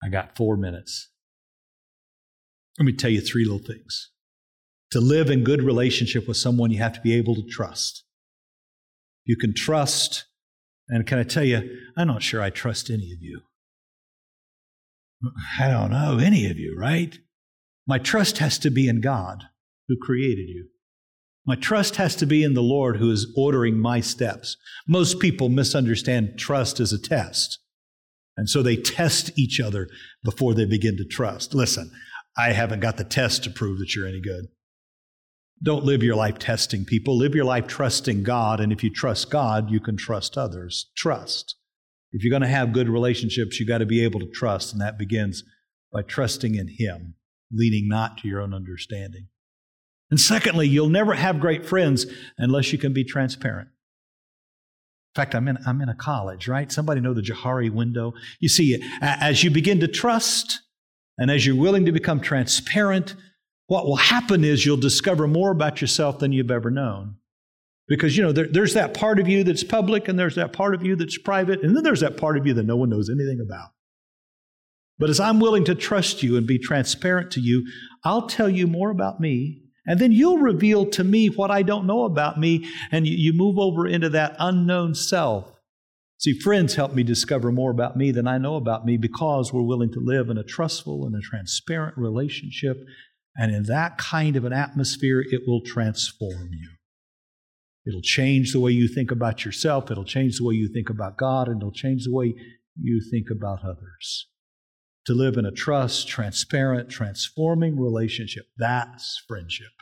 I 0.03 0.09
got 0.11 0.37
four 0.37 0.57
minutes. 0.57 1.11
Let 2.79 2.87
me 2.87 2.93
tell 2.93 3.11
you 3.11 3.21
three 3.21 3.45
little 3.45 3.67
things. 3.67 4.11
To 4.91 5.01
live 5.01 5.31
in 5.31 5.45
good 5.45 5.63
relationship 5.63 6.29
with 6.29 6.37
someone, 6.37 6.71
you 6.71 6.79
have 6.79 6.93
to 6.93 7.01
be 7.01 7.15
able 7.15 7.35
to 7.37 7.47
trust. 7.47 8.05
You 9.25 9.37
can 9.37 9.55
trust 9.55 10.27
and 10.89 11.07
can 11.07 11.19
I 11.19 11.23
tell 11.23 11.45
you, 11.45 11.79
I'm 11.97 12.09
not 12.09 12.23
sure 12.23 12.43
I 12.43 12.51
trust 12.51 12.91
any 12.91 13.13
of 13.13 13.21
you. 13.21 13.41
I 15.59 15.69
don't 15.69 15.91
know 15.91 16.19
any 16.19 16.51
of 16.51 16.59
you, 16.59 16.77
right? 16.79 17.19
My 17.87 17.99
trust 17.99 18.39
has 18.39 18.59
to 18.59 18.71
be 18.71 18.89
in 18.89 19.01
God 19.01 19.45
who 19.89 19.97
created 19.97 20.49
you. 20.49 20.69
My 21.47 21.57
trust 21.57 21.97
has 21.97 22.17
to 22.17 22.27
be 22.27 22.43
in 22.43 22.55
the 22.55 22.63
Lord 22.63 22.97
who 22.97 23.11
is 23.11 23.33
ordering 23.37 23.79
my 23.79 24.01
steps. 24.01 24.57
Most 24.89 25.21
people 25.21 25.49
misunderstand 25.49 26.39
trust 26.39 26.81
as 26.81 26.93
a 26.93 27.01
test. 27.01 27.59
And 28.37 28.49
so 28.49 28.63
they 28.63 28.77
test 28.77 29.31
each 29.39 29.61
other 29.61 29.89
before 30.25 30.55
they 30.55 30.65
begin 30.65 30.97
to 30.97 31.05
trust. 31.05 31.55
Listen, 31.55 31.91
I 32.37 32.53
haven't 32.53 32.81
got 32.81 32.97
the 32.97 33.05
test 33.05 33.45
to 33.45 33.51
prove 33.51 33.79
that 33.79 33.95
you're 33.95 34.09
any 34.09 34.21
good. 34.21 34.47
Don't 35.63 35.85
live 35.85 36.03
your 36.03 36.17
life 36.17 36.39
testing 36.39 36.85
people. 36.85 37.17
Live 37.17 37.35
your 37.35 37.45
life 37.45 37.67
trusting 37.67 38.23
God. 38.23 38.61
And 38.61 38.73
if 38.73 38.83
you 38.85 38.91
trust 38.91 39.31
God, 39.31 39.71
you 39.71 39.81
can 39.81 39.97
trust 39.97 40.37
others. 40.37 40.91
Trust. 40.97 41.57
If 42.13 42.23
you're 42.23 42.31
going 42.31 42.43
to 42.43 42.49
have 42.49 42.73
good 42.73 42.89
relationships, 42.89 43.59
you 43.59 43.67
got 43.67 43.79
to 43.79 43.87
be 43.87 44.05
able 44.05 44.21
to 44.21 44.31
trust. 44.31 44.73
And 44.73 44.81
that 44.81 44.99
begins 44.99 45.43
by 45.93 46.03
trusting 46.03 46.55
in 46.55 46.69
Him, 46.69 47.15
leaning 47.53 47.89
not 47.89 48.19
to 48.19 48.29
your 48.29 48.41
own 48.41 48.53
understanding. 48.53 49.29
And 50.11 50.21
secondly, 50.21 50.69
you'll 50.69 50.89
never 50.89 51.15
have 51.15 51.41
great 51.41 51.65
friends 51.65 52.07
unless 52.37 52.73
you 52.73 52.79
can 52.79 52.93
be 52.93 53.05
transparent. 53.05 53.69
In 55.17 55.23
fact, 55.23 55.35
I'm 55.35 55.49
in, 55.49 55.59
I'm 55.67 55.81
in 55.81 55.89
a 55.89 55.95
college, 55.95 56.47
right? 56.49 56.71
Somebody 56.71 57.01
know 57.01 57.15
the 57.15 57.23
Johari 57.23 57.71
window? 57.71 58.15
You 58.41 58.49
see, 58.49 58.83
as 59.01 59.43
you 59.43 59.51
begin 59.51 59.81
to 59.81 59.89
trust 59.89 60.61
and 61.19 61.31
as 61.31 61.47
you're 61.47 61.57
willing 61.57 61.85
to 61.87 61.93
become 61.93 62.21
transparent, 62.21 63.15
what 63.67 63.87
will 63.87 63.97
happen 63.97 64.45
is 64.45 64.65
you'll 64.65 64.77
discover 64.77 65.27
more 65.27 65.51
about 65.51 65.81
yourself 65.81 66.19
than 66.19 66.33
you've 66.33 66.51
ever 66.51 66.71
known. 66.71 67.17
Because, 67.87 68.17
you 68.17 68.23
know, 68.23 68.33
there, 68.33 68.47
there's 68.47 68.75
that 68.75 68.95
part 68.95 69.19
of 69.19 69.29
you 69.29 69.45
that's 69.45 69.65
public, 69.65 70.09
and 70.09 70.19
there's 70.19 70.37
that 70.37 70.53
part 70.53 70.75
of 70.75 70.85
you 70.85 70.97
that's 70.97 71.19
private, 71.19 71.63
and 71.63 71.77
then 71.77 71.83
there's 71.83 72.01
that 72.01 72.17
part 72.17 72.37
of 72.39 72.47
you 72.47 72.55
that 72.55 72.67
no 72.67 72.77
one 72.77 72.89
knows 72.89 73.11
anything 73.11 73.41
about. 73.45 73.71
But 74.99 75.11
as 75.11 75.21
I'm 75.21 75.41
willing 75.41 75.65
to 75.65 75.75
trust 75.75 76.23
you 76.23 76.37
and 76.37 76.47
be 76.47 76.59
transparent 76.59 77.31
to 77.33 77.41
you, 77.41 77.67
I'll 78.05 78.27
tell 78.27 78.49
you 78.49 78.67
more 78.67 78.91
about 78.91 79.21
me, 79.21 79.63
and 79.87 79.99
then 79.99 80.13
you'll 80.13 80.39
reveal 80.39 80.87
to 80.91 81.05
me 81.05 81.29
what 81.29 81.51
I 81.51 81.63
don't 81.63 81.87
know 81.87 82.05
about 82.05 82.39
me, 82.39 82.67
and 82.91 83.07
you, 83.07 83.17
you 83.17 83.33
move 83.35 83.59
over 83.59 83.87
into 83.87 84.09
that 84.11 84.37
unknown 84.39 84.95
self. 84.95 85.51
See, 86.17 86.39
friends 86.39 86.77
help 86.77 86.95
me 86.95 87.03
discover 87.03 87.53
more 87.53 87.71
about 87.71 87.99
me 87.99 88.13
than 88.13 88.27
I 88.27 88.39
know 88.39 88.55
about 88.55 88.87
me 88.87 88.97
because 88.97 89.53
we're 89.53 89.63
willing 89.63 89.93
to 89.93 90.01
live 90.01 90.31
in 90.31 90.39
a 90.39 90.45
trustful 90.45 91.05
and 91.05 91.15
a 91.15 91.21
transparent 91.21 91.99
relationship 91.99 92.79
and 93.37 93.55
in 93.55 93.65
that 93.65 93.99
kind 93.99 94.37
of 94.37 94.45
an 94.45 94.53
atmosphere, 94.53 95.21
it 95.21 95.43
will 95.47 95.61
transform 95.61 96.51
you. 96.53 96.71
It'll 97.87 98.03
change 98.03 98.53
the 98.53 98.61
way 98.61 98.73
you 98.73 98.89
think 98.89 99.11
about 99.11 99.45
yourself, 99.45 99.91
it'll 99.91 100.05
change 100.05 100.39
the 100.39 100.45
way 100.45 100.55
you 100.55 100.69
think 100.69 100.89
about 100.89 101.19
God, 101.19 101.49
and 101.49 101.61
it'll 101.61 101.73
change 101.73 102.05
the 102.05 102.15
way 102.15 102.35
you 102.81 103.03
think 103.11 103.29
about 103.31 103.65
others. 103.65 104.29
To 105.07 105.13
live 105.13 105.37
in 105.37 105.45
a 105.45 105.51
trust, 105.51 106.09
transparent, 106.09 106.89
transforming 106.89 107.79
relationship, 107.79 108.47
that's 108.57 109.23
friendship. 109.29 109.73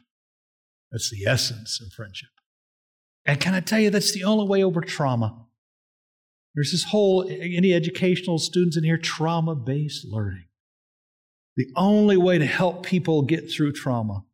That's 0.90 1.10
the 1.10 1.26
essence 1.26 1.80
of 1.80 1.92
friendship. 1.92 2.28
And 3.24 3.40
can 3.40 3.54
I 3.54 3.60
tell 3.60 3.78
you, 3.78 3.90
that's 3.90 4.12
the 4.12 4.24
only 4.24 4.48
way 4.48 4.64
over 4.64 4.80
trauma. 4.80 5.46
There's 6.54 6.72
this 6.72 6.84
whole, 6.84 7.26
any 7.30 7.72
educational 7.72 8.38
students 8.38 8.76
in 8.76 8.84
here, 8.84 8.98
trauma 8.98 9.54
based 9.54 10.04
learning. 10.06 10.46
The 11.56 11.70
only 11.76 12.16
way 12.16 12.38
to 12.38 12.46
help 12.46 12.84
people 12.84 13.22
get 13.22 13.50
through 13.50 13.72
trauma 13.72 14.24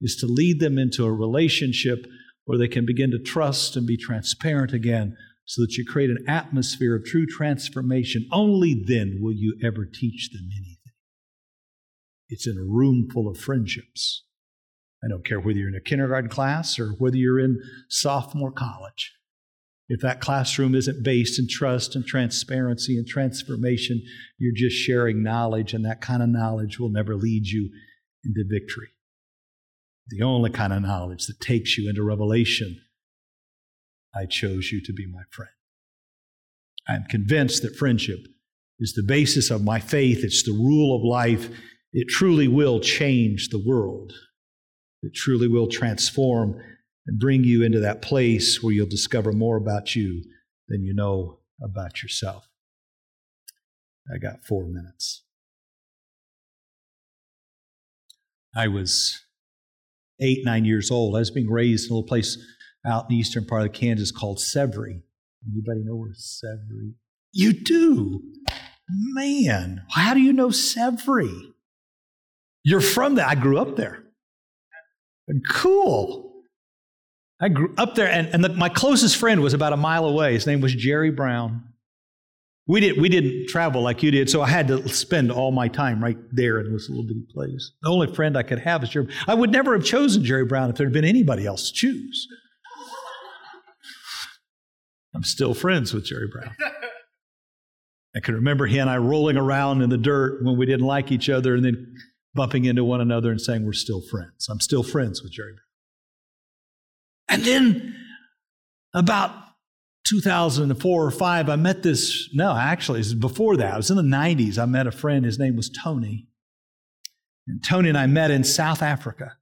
is 0.00 0.16
to 0.16 0.26
lead 0.26 0.60
them 0.60 0.78
into 0.78 1.04
a 1.04 1.12
relationship 1.12 2.06
where 2.44 2.58
they 2.58 2.68
can 2.68 2.86
begin 2.86 3.10
to 3.10 3.18
trust 3.18 3.76
and 3.76 3.86
be 3.86 3.96
transparent 3.96 4.72
again 4.72 5.16
so 5.44 5.62
that 5.62 5.76
you 5.76 5.84
create 5.84 6.10
an 6.10 6.24
atmosphere 6.26 6.96
of 6.96 7.04
true 7.04 7.26
transformation. 7.26 8.26
Only 8.32 8.82
then 8.86 9.18
will 9.20 9.34
you 9.34 9.58
ever 9.62 9.84
teach 9.84 10.30
them 10.32 10.48
anything. 10.50 10.78
It's 12.28 12.46
in 12.46 12.56
a 12.56 12.64
room 12.64 13.08
full 13.12 13.28
of 13.28 13.38
friendships. 13.38 14.24
I 15.04 15.08
don't 15.08 15.26
care 15.26 15.40
whether 15.40 15.58
you're 15.58 15.68
in 15.68 15.74
a 15.74 15.80
kindergarten 15.80 16.30
class 16.30 16.78
or 16.78 16.92
whether 16.98 17.16
you're 17.16 17.40
in 17.40 17.60
sophomore 17.88 18.52
college. 18.52 19.12
If 19.92 20.00
that 20.00 20.22
classroom 20.22 20.74
isn't 20.74 21.02
based 21.02 21.38
in 21.38 21.48
trust 21.50 21.94
and 21.94 22.06
transparency 22.06 22.96
and 22.96 23.06
transformation, 23.06 24.00
you're 24.38 24.54
just 24.56 24.74
sharing 24.74 25.22
knowledge, 25.22 25.74
and 25.74 25.84
that 25.84 26.00
kind 26.00 26.22
of 26.22 26.30
knowledge 26.30 26.78
will 26.78 26.88
never 26.88 27.14
lead 27.14 27.44
you 27.44 27.68
into 28.24 28.42
victory. 28.50 28.88
The 30.08 30.22
only 30.22 30.48
kind 30.48 30.72
of 30.72 30.80
knowledge 30.80 31.26
that 31.26 31.40
takes 31.40 31.76
you 31.76 31.90
into 31.90 32.02
revelation 32.02 32.80
I 34.14 34.24
chose 34.24 34.72
you 34.72 34.80
to 34.82 34.94
be 34.94 35.06
my 35.06 35.24
friend. 35.30 35.52
I 36.88 36.94
am 36.94 37.04
convinced 37.10 37.60
that 37.62 37.76
friendship 37.76 38.20
is 38.80 38.94
the 38.94 39.02
basis 39.02 39.50
of 39.50 39.62
my 39.62 39.78
faith. 39.78 40.24
It's 40.24 40.42
the 40.42 40.52
rule 40.52 40.96
of 40.96 41.04
life. 41.04 41.50
It 41.92 42.08
truly 42.08 42.48
will 42.48 42.80
change 42.80 43.50
the 43.50 43.62
world. 43.62 44.14
It 45.02 45.12
truly 45.14 45.48
will 45.48 45.66
transform 45.66 46.58
and 47.06 47.18
bring 47.18 47.44
you 47.44 47.62
into 47.62 47.80
that 47.80 48.02
place 48.02 48.62
where 48.62 48.72
you'll 48.72 48.86
discover 48.86 49.32
more 49.32 49.56
about 49.56 49.94
you 49.96 50.22
than 50.68 50.82
you 50.82 50.94
know 50.94 51.40
about 51.62 52.02
yourself. 52.02 52.48
I 54.12 54.18
got 54.18 54.44
four 54.44 54.66
minutes. 54.66 55.22
I 58.54 58.68
was 58.68 59.20
eight, 60.20 60.44
nine 60.44 60.64
years 60.64 60.90
old. 60.90 61.16
I 61.16 61.20
was 61.20 61.30
being 61.30 61.50
raised 61.50 61.86
in 61.86 61.92
a 61.92 61.94
little 61.94 62.08
place 62.08 62.38
out 62.86 63.04
in 63.04 63.16
the 63.16 63.20
eastern 63.20 63.46
part 63.46 63.66
of 63.66 63.72
Kansas 63.72 64.10
called 64.10 64.38
Severy. 64.38 65.02
Anybody 65.50 65.82
know 65.84 65.96
where 65.96 66.12
Severy? 66.12 66.94
You 67.32 67.52
do? 67.52 68.22
Man, 68.88 69.82
how 69.90 70.14
do 70.14 70.20
you 70.20 70.32
know 70.32 70.48
Severy? 70.48 71.52
You're 72.64 72.80
from 72.80 73.14
there. 73.14 73.26
I 73.26 73.34
grew 73.34 73.58
up 73.58 73.76
there. 73.76 74.04
Cool. 75.48 76.31
I 77.42 77.48
grew 77.48 77.74
up 77.76 77.96
there, 77.96 78.08
and, 78.08 78.28
and 78.28 78.44
the, 78.44 78.50
my 78.50 78.68
closest 78.68 79.16
friend 79.16 79.42
was 79.42 79.52
about 79.52 79.72
a 79.72 79.76
mile 79.76 80.04
away. 80.04 80.32
His 80.32 80.46
name 80.46 80.60
was 80.60 80.72
Jerry 80.72 81.10
Brown. 81.10 81.64
We, 82.68 82.78
did, 82.78 83.00
we 83.00 83.08
didn't 83.08 83.48
travel 83.48 83.82
like 83.82 84.04
you 84.04 84.12
did, 84.12 84.30
so 84.30 84.40
I 84.40 84.48
had 84.48 84.68
to 84.68 84.88
spend 84.88 85.32
all 85.32 85.50
my 85.50 85.66
time 85.66 86.02
right 86.02 86.16
there 86.30 86.60
in 86.60 86.72
this 86.72 86.88
little 86.88 87.04
bitty 87.04 87.26
place. 87.34 87.72
The 87.82 87.90
only 87.90 88.14
friend 88.14 88.36
I 88.38 88.44
could 88.44 88.60
have 88.60 88.84
is 88.84 88.90
Jerry. 88.90 89.08
I 89.26 89.34
would 89.34 89.50
never 89.50 89.74
have 89.74 89.84
chosen 89.84 90.24
Jerry 90.24 90.44
Brown 90.44 90.70
if 90.70 90.76
there 90.76 90.86
had 90.86 90.92
been 90.92 91.04
anybody 91.04 91.44
else 91.44 91.68
to 91.70 91.74
choose. 91.74 92.28
I'm 95.12 95.24
still 95.24 95.52
friends 95.52 95.92
with 95.92 96.04
Jerry 96.04 96.28
Brown. 96.32 96.54
I 98.14 98.20
can 98.20 98.36
remember 98.36 98.66
he 98.66 98.78
and 98.78 98.88
I 98.88 98.98
rolling 98.98 99.36
around 99.36 99.82
in 99.82 99.90
the 99.90 99.98
dirt 99.98 100.44
when 100.44 100.56
we 100.56 100.64
didn't 100.64 100.86
like 100.86 101.10
each 101.10 101.28
other 101.28 101.56
and 101.56 101.64
then 101.64 101.94
bumping 102.34 102.66
into 102.66 102.84
one 102.84 103.00
another 103.00 103.32
and 103.32 103.40
saying 103.40 103.66
we're 103.66 103.72
still 103.72 104.00
friends. 104.00 104.46
I'm 104.48 104.60
still 104.60 104.84
friends 104.84 105.22
with 105.22 105.32
Jerry 105.32 105.52
Brown. 105.52 105.71
And 107.32 107.44
then 107.44 107.96
about 108.94 109.34
2004 110.06 111.06
or 111.06 111.10
5, 111.10 111.48
I 111.48 111.56
met 111.56 111.82
this, 111.82 112.28
no, 112.32 112.56
actually, 112.56 112.98
it 112.98 113.06
was 113.06 113.14
before 113.14 113.56
that. 113.56 113.74
It 113.74 113.76
was 113.76 113.90
in 113.90 113.96
the 113.96 114.02
90s. 114.02 114.58
I 114.58 114.66
met 114.66 114.86
a 114.86 114.92
friend. 114.92 115.24
His 115.24 115.38
name 115.38 115.56
was 115.56 115.70
Tony. 115.70 116.26
And 117.46 117.64
Tony 117.64 117.88
and 117.88 117.98
I 117.98 118.06
met 118.06 118.30
in 118.30 118.44
South 118.44 118.82
Africa. 118.82 119.36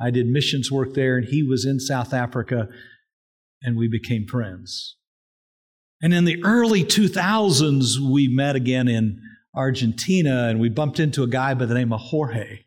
I 0.00 0.10
did 0.10 0.26
missions 0.26 0.72
work 0.72 0.94
there, 0.94 1.16
and 1.18 1.26
he 1.26 1.42
was 1.42 1.66
in 1.66 1.78
South 1.78 2.14
Africa 2.14 2.68
and 3.62 3.76
we 3.76 3.88
became 3.88 4.26
friends. 4.26 4.96
And 6.02 6.14
in 6.14 6.24
the 6.24 6.42
early 6.44 6.82
2000s, 6.82 7.98
we 7.98 8.28
met 8.28 8.56
again 8.56 8.88
in 8.88 9.20
Argentina 9.54 10.48
and 10.48 10.58
we 10.58 10.68
bumped 10.68 10.98
into 10.98 11.22
a 11.22 11.26
guy 11.26 11.54
by 11.54 11.66
the 11.66 11.74
name 11.74 11.92
of 11.92 12.00
Jorge. 12.00 12.60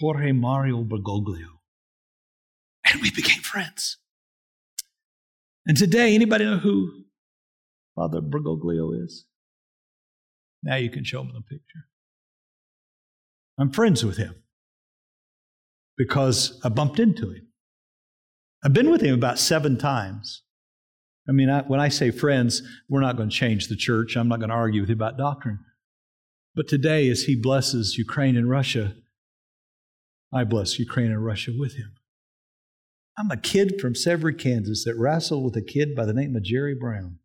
Jorge 0.00 0.32
Mario 0.32 0.82
Bergoglio. 0.82 1.53
And 2.84 3.00
we 3.00 3.10
became 3.10 3.42
friends. 3.42 3.98
And 5.66 5.76
today, 5.76 6.14
anybody 6.14 6.44
know 6.44 6.58
who 6.58 7.04
Father 7.94 8.20
Bergoglio 8.20 8.92
is? 9.04 9.24
Now 10.62 10.76
you 10.76 10.90
can 10.90 11.04
show 11.04 11.18
them 11.18 11.32
the 11.34 11.40
picture. 11.40 11.86
I'm 13.58 13.70
friends 13.70 14.04
with 14.04 14.16
him 14.16 14.34
because 15.96 16.60
I 16.64 16.68
bumped 16.68 16.98
into 16.98 17.30
him. 17.30 17.48
I've 18.64 18.72
been 18.72 18.90
with 18.90 19.02
him 19.02 19.14
about 19.14 19.38
seven 19.38 19.76
times. 19.78 20.42
I 21.28 21.32
mean, 21.32 21.48
I, 21.48 21.62
when 21.62 21.80
I 21.80 21.88
say 21.88 22.10
friends, 22.10 22.62
we're 22.88 23.00
not 23.00 23.16
going 23.16 23.28
to 23.28 23.34
change 23.34 23.68
the 23.68 23.76
church. 23.76 24.16
I'm 24.16 24.28
not 24.28 24.40
going 24.40 24.48
to 24.48 24.54
argue 24.54 24.80
with 24.80 24.90
you 24.90 24.94
about 24.94 25.16
doctrine. 25.16 25.60
But 26.54 26.68
today, 26.68 27.08
as 27.10 27.22
he 27.22 27.36
blesses 27.36 27.96
Ukraine 27.98 28.36
and 28.36 28.48
Russia, 28.48 28.94
I 30.32 30.44
bless 30.44 30.78
Ukraine 30.78 31.10
and 31.10 31.24
Russia 31.24 31.52
with 31.56 31.76
him. 31.76 31.92
I'm 33.16 33.30
a 33.30 33.36
kid 33.36 33.80
from 33.80 33.94
Severy, 33.94 34.38
Kansas 34.38 34.84
that 34.84 34.96
wrestled 34.98 35.44
with 35.44 35.56
a 35.56 35.62
kid 35.62 35.94
by 35.94 36.04
the 36.04 36.12
name 36.12 36.34
of 36.34 36.42
Jerry 36.42 36.74
Brown, 36.74 37.18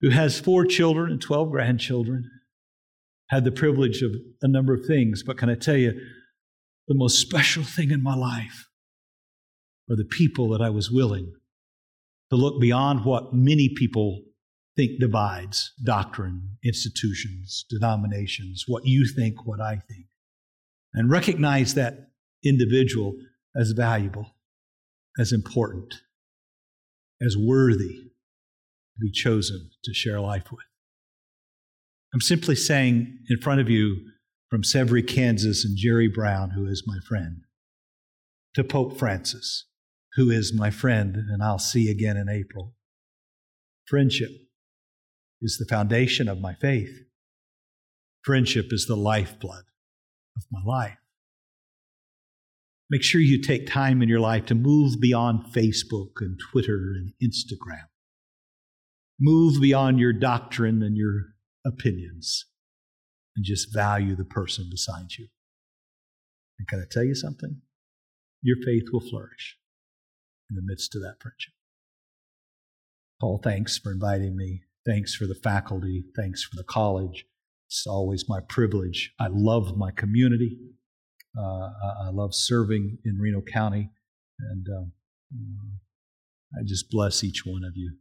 who 0.00 0.10
has 0.10 0.40
four 0.40 0.64
children 0.64 1.12
and 1.12 1.20
12 1.20 1.50
grandchildren, 1.50 2.28
had 3.28 3.44
the 3.44 3.52
privilege 3.52 4.02
of 4.02 4.12
a 4.42 4.48
number 4.48 4.74
of 4.74 4.84
things. 4.86 5.22
But 5.22 5.38
can 5.38 5.48
I 5.48 5.54
tell 5.54 5.76
you, 5.76 5.92
the 6.88 6.94
most 6.94 7.20
special 7.20 7.62
thing 7.62 7.92
in 7.92 8.02
my 8.02 8.16
life 8.16 8.68
or 9.88 9.96
the 9.96 10.04
people 10.04 10.48
that 10.50 10.60
I 10.60 10.70
was 10.70 10.90
willing 10.90 11.32
to 12.30 12.36
look 12.36 12.60
beyond 12.60 13.04
what 13.04 13.32
many 13.32 13.68
people 13.68 14.22
think 14.76 14.98
divides 14.98 15.72
doctrine, 15.82 16.56
institutions, 16.64 17.64
denominations, 17.70 18.64
what 18.66 18.84
you 18.84 19.06
think, 19.06 19.46
what 19.46 19.60
I 19.60 19.76
think, 19.76 20.06
and 20.92 21.10
recognize 21.10 21.74
that 21.74 22.08
individual 22.44 23.14
as 23.56 23.72
valuable, 23.72 24.34
as 25.18 25.32
important, 25.32 25.94
as 27.20 27.36
worthy 27.36 27.94
to 27.94 29.00
be 29.00 29.10
chosen 29.10 29.70
to 29.84 29.94
share 29.94 30.20
life 30.20 30.50
with. 30.50 30.64
I'm 32.14 32.20
simply 32.20 32.56
saying 32.56 33.18
in 33.28 33.40
front 33.40 33.60
of 33.60 33.70
you 33.70 33.96
from 34.50 34.62
Severy, 34.62 35.06
Kansas, 35.06 35.64
and 35.64 35.76
Jerry 35.76 36.08
Brown, 36.08 36.50
who 36.50 36.66
is 36.66 36.84
my 36.86 36.98
friend, 37.08 37.42
to 38.54 38.64
Pope 38.64 38.98
Francis 38.98 39.66
who 40.14 40.30
is 40.30 40.52
my 40.54 40.70
friend, 40.70 41.16
and 41.16 41.42
I'll 41.42 41.58
see 41.58 41.90
again 41.90 42.16
in 42.16 42.28
April. 42.28 42.74
Friendship 43.86 44.30
is 45.40 45.56
the 45.58 45.64
foundation 45.64 46.28
of 46.28 46.40
my 46.40 46.54
faith. 46.54 46.92
Friendship 48.22 48.66
is 48.70 48.86
the 48.86 48.96
lifeblood 48.96 49.64
of 50.36 50.42
my 50.50 50.60
life. 50.64 50.98
Make 52.90 53.02
sure 53.02 53.20
you 53.20 53.40
take 53.40 53.66
time 53.66 54.02
in 54.02 54.08
your 54.08 54.20
life 54.20 54.46
to 54.46 54.54
move 54.54 55.00
beyond 55.00 55.52
Facebook 55.52 56.20
and 56.20 56.38
Twitter 56.38 56.94
and 56.94 57.12
Instagram. 57.22 57.86
Move 59.18 59.60
beyond 59.60 59.98
your 59.98 60.12
doctrine 60.12 60.82
and 60.82 60.96
your 60.96 61.34
opinions 61.64 62.46
and 63.36 63.44
just 63.44 63.72
value 63.72 64.14
the 64.16 64.24
person 64.24 64.68
beside 64.70 65.12
you. 65.18 65.28
And 66.58 66.68
can 66.68 66.80
I 66.80 66.84
tell 66.90 67.04
you 67.04 67.14
something? 67.14 67.62
Your 68.42 68.56
faith 68.64 68.84
will 68.92 69.00
flourish 69.00 69.56
in 70.50 70.56
the 70.56 70.62
midst 70.62 70.94
of 70.94 71.02
that 71.02 71.16
friendship. 71.20 71.54
Paul, 73.20 73.40
thanks 73.42 73.78
for 73.78 73.92
inviting 73.92 74.36
me. 74.36 74.62
Thanks 74.84 75.14
for 75.14 75.26
the 75.26 75.34
faculty. 75.36 76.04
Thanks 76.16 76.42
for 76.42 76.56
the 76.56 76.64
college. 76.64 77.24
It's 77.68 77.86
always 77.86 78.28
my 78.28 78.40
privilege. 78.40 79.14
I 79.20 79.28
love 79.30 79.76
my 79.76 79.92
community. 79.92 80.58
Uh, 81.38 81.70
I 82.06 82.10
love 82.12 82.34
serving 82.34 82.98
in 83.04 83.18
Reno 83.18 83.40
County. 83.40 83.90
And 84.38 84.66
um, 84.76 84.92
I 86.54 86.62
just 86.66 86.90
bless 86.90 87.22
each 87.22 87.46
one 87.46 87.64
of 87.64 87.76
you 87.76 87.96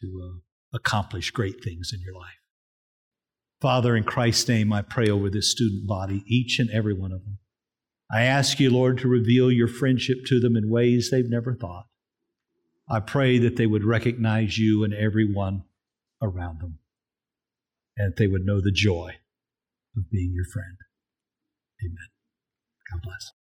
to 0.00 0.22
uh, 0.24 0.38
accomplish 0.76 1.30
great 1.30 1.62
things 1.62 1.90
in 1.92 2.00
your 2.00 2.14
life. 2.14 2.38
Father, 3.60 3.94
in 3.94 4.04
Christ's 4.04 4.48
name, 4.48 4.72
I 4.72 4.82
pray 4.82 5.10
over 5.10 5.28
this 5.28 5.50
student 5.50 5.86
body, 5.86 6.24
each 6.26 6.58
and 6.58 6.70
every 6.70 6.94
one 6.94 7.12
of 7.12 7.24
them. 7.24 7.38
I 8.10 8.22
ask 8.22 8.58
you, 8.58 8.70
Lord, 8.70 8.98
to 8.98 9.08
reveal 9.08 9.52
your 9.52 9.68
friendship 9.68 10.18
to 10.26 10.40
them 10.40 10.56
in 10.56 10.70
ways 10.70 11.10
they've 11.10 11.28
never 11.28 11.54
thought. 11.54 11.86
I 12.88 13.00
pray 13.00 13.38
that 13.38 13.56
they 13.56 13.66
would 13.66 13.84
recognize 13.84 14.58
you 14.58 14.82
and 14.82 14.94
everyone 14.94 15.64
around 16.22 16.60
them, 16.60 16.78
and 17.96 18.12
that 18.12 18.16
they 18.16 18.26
would 18.26 18.44
know 18.44 18.60
the 18.60 18.72
joy 18.72 19.16
of 19.96 20.10
being 20.10 20.32
your 20.34 20.46
friend. 20.46 20.76
Amen. 21.84 22.08
God 22.90 23.02
bless. 23.02 23.39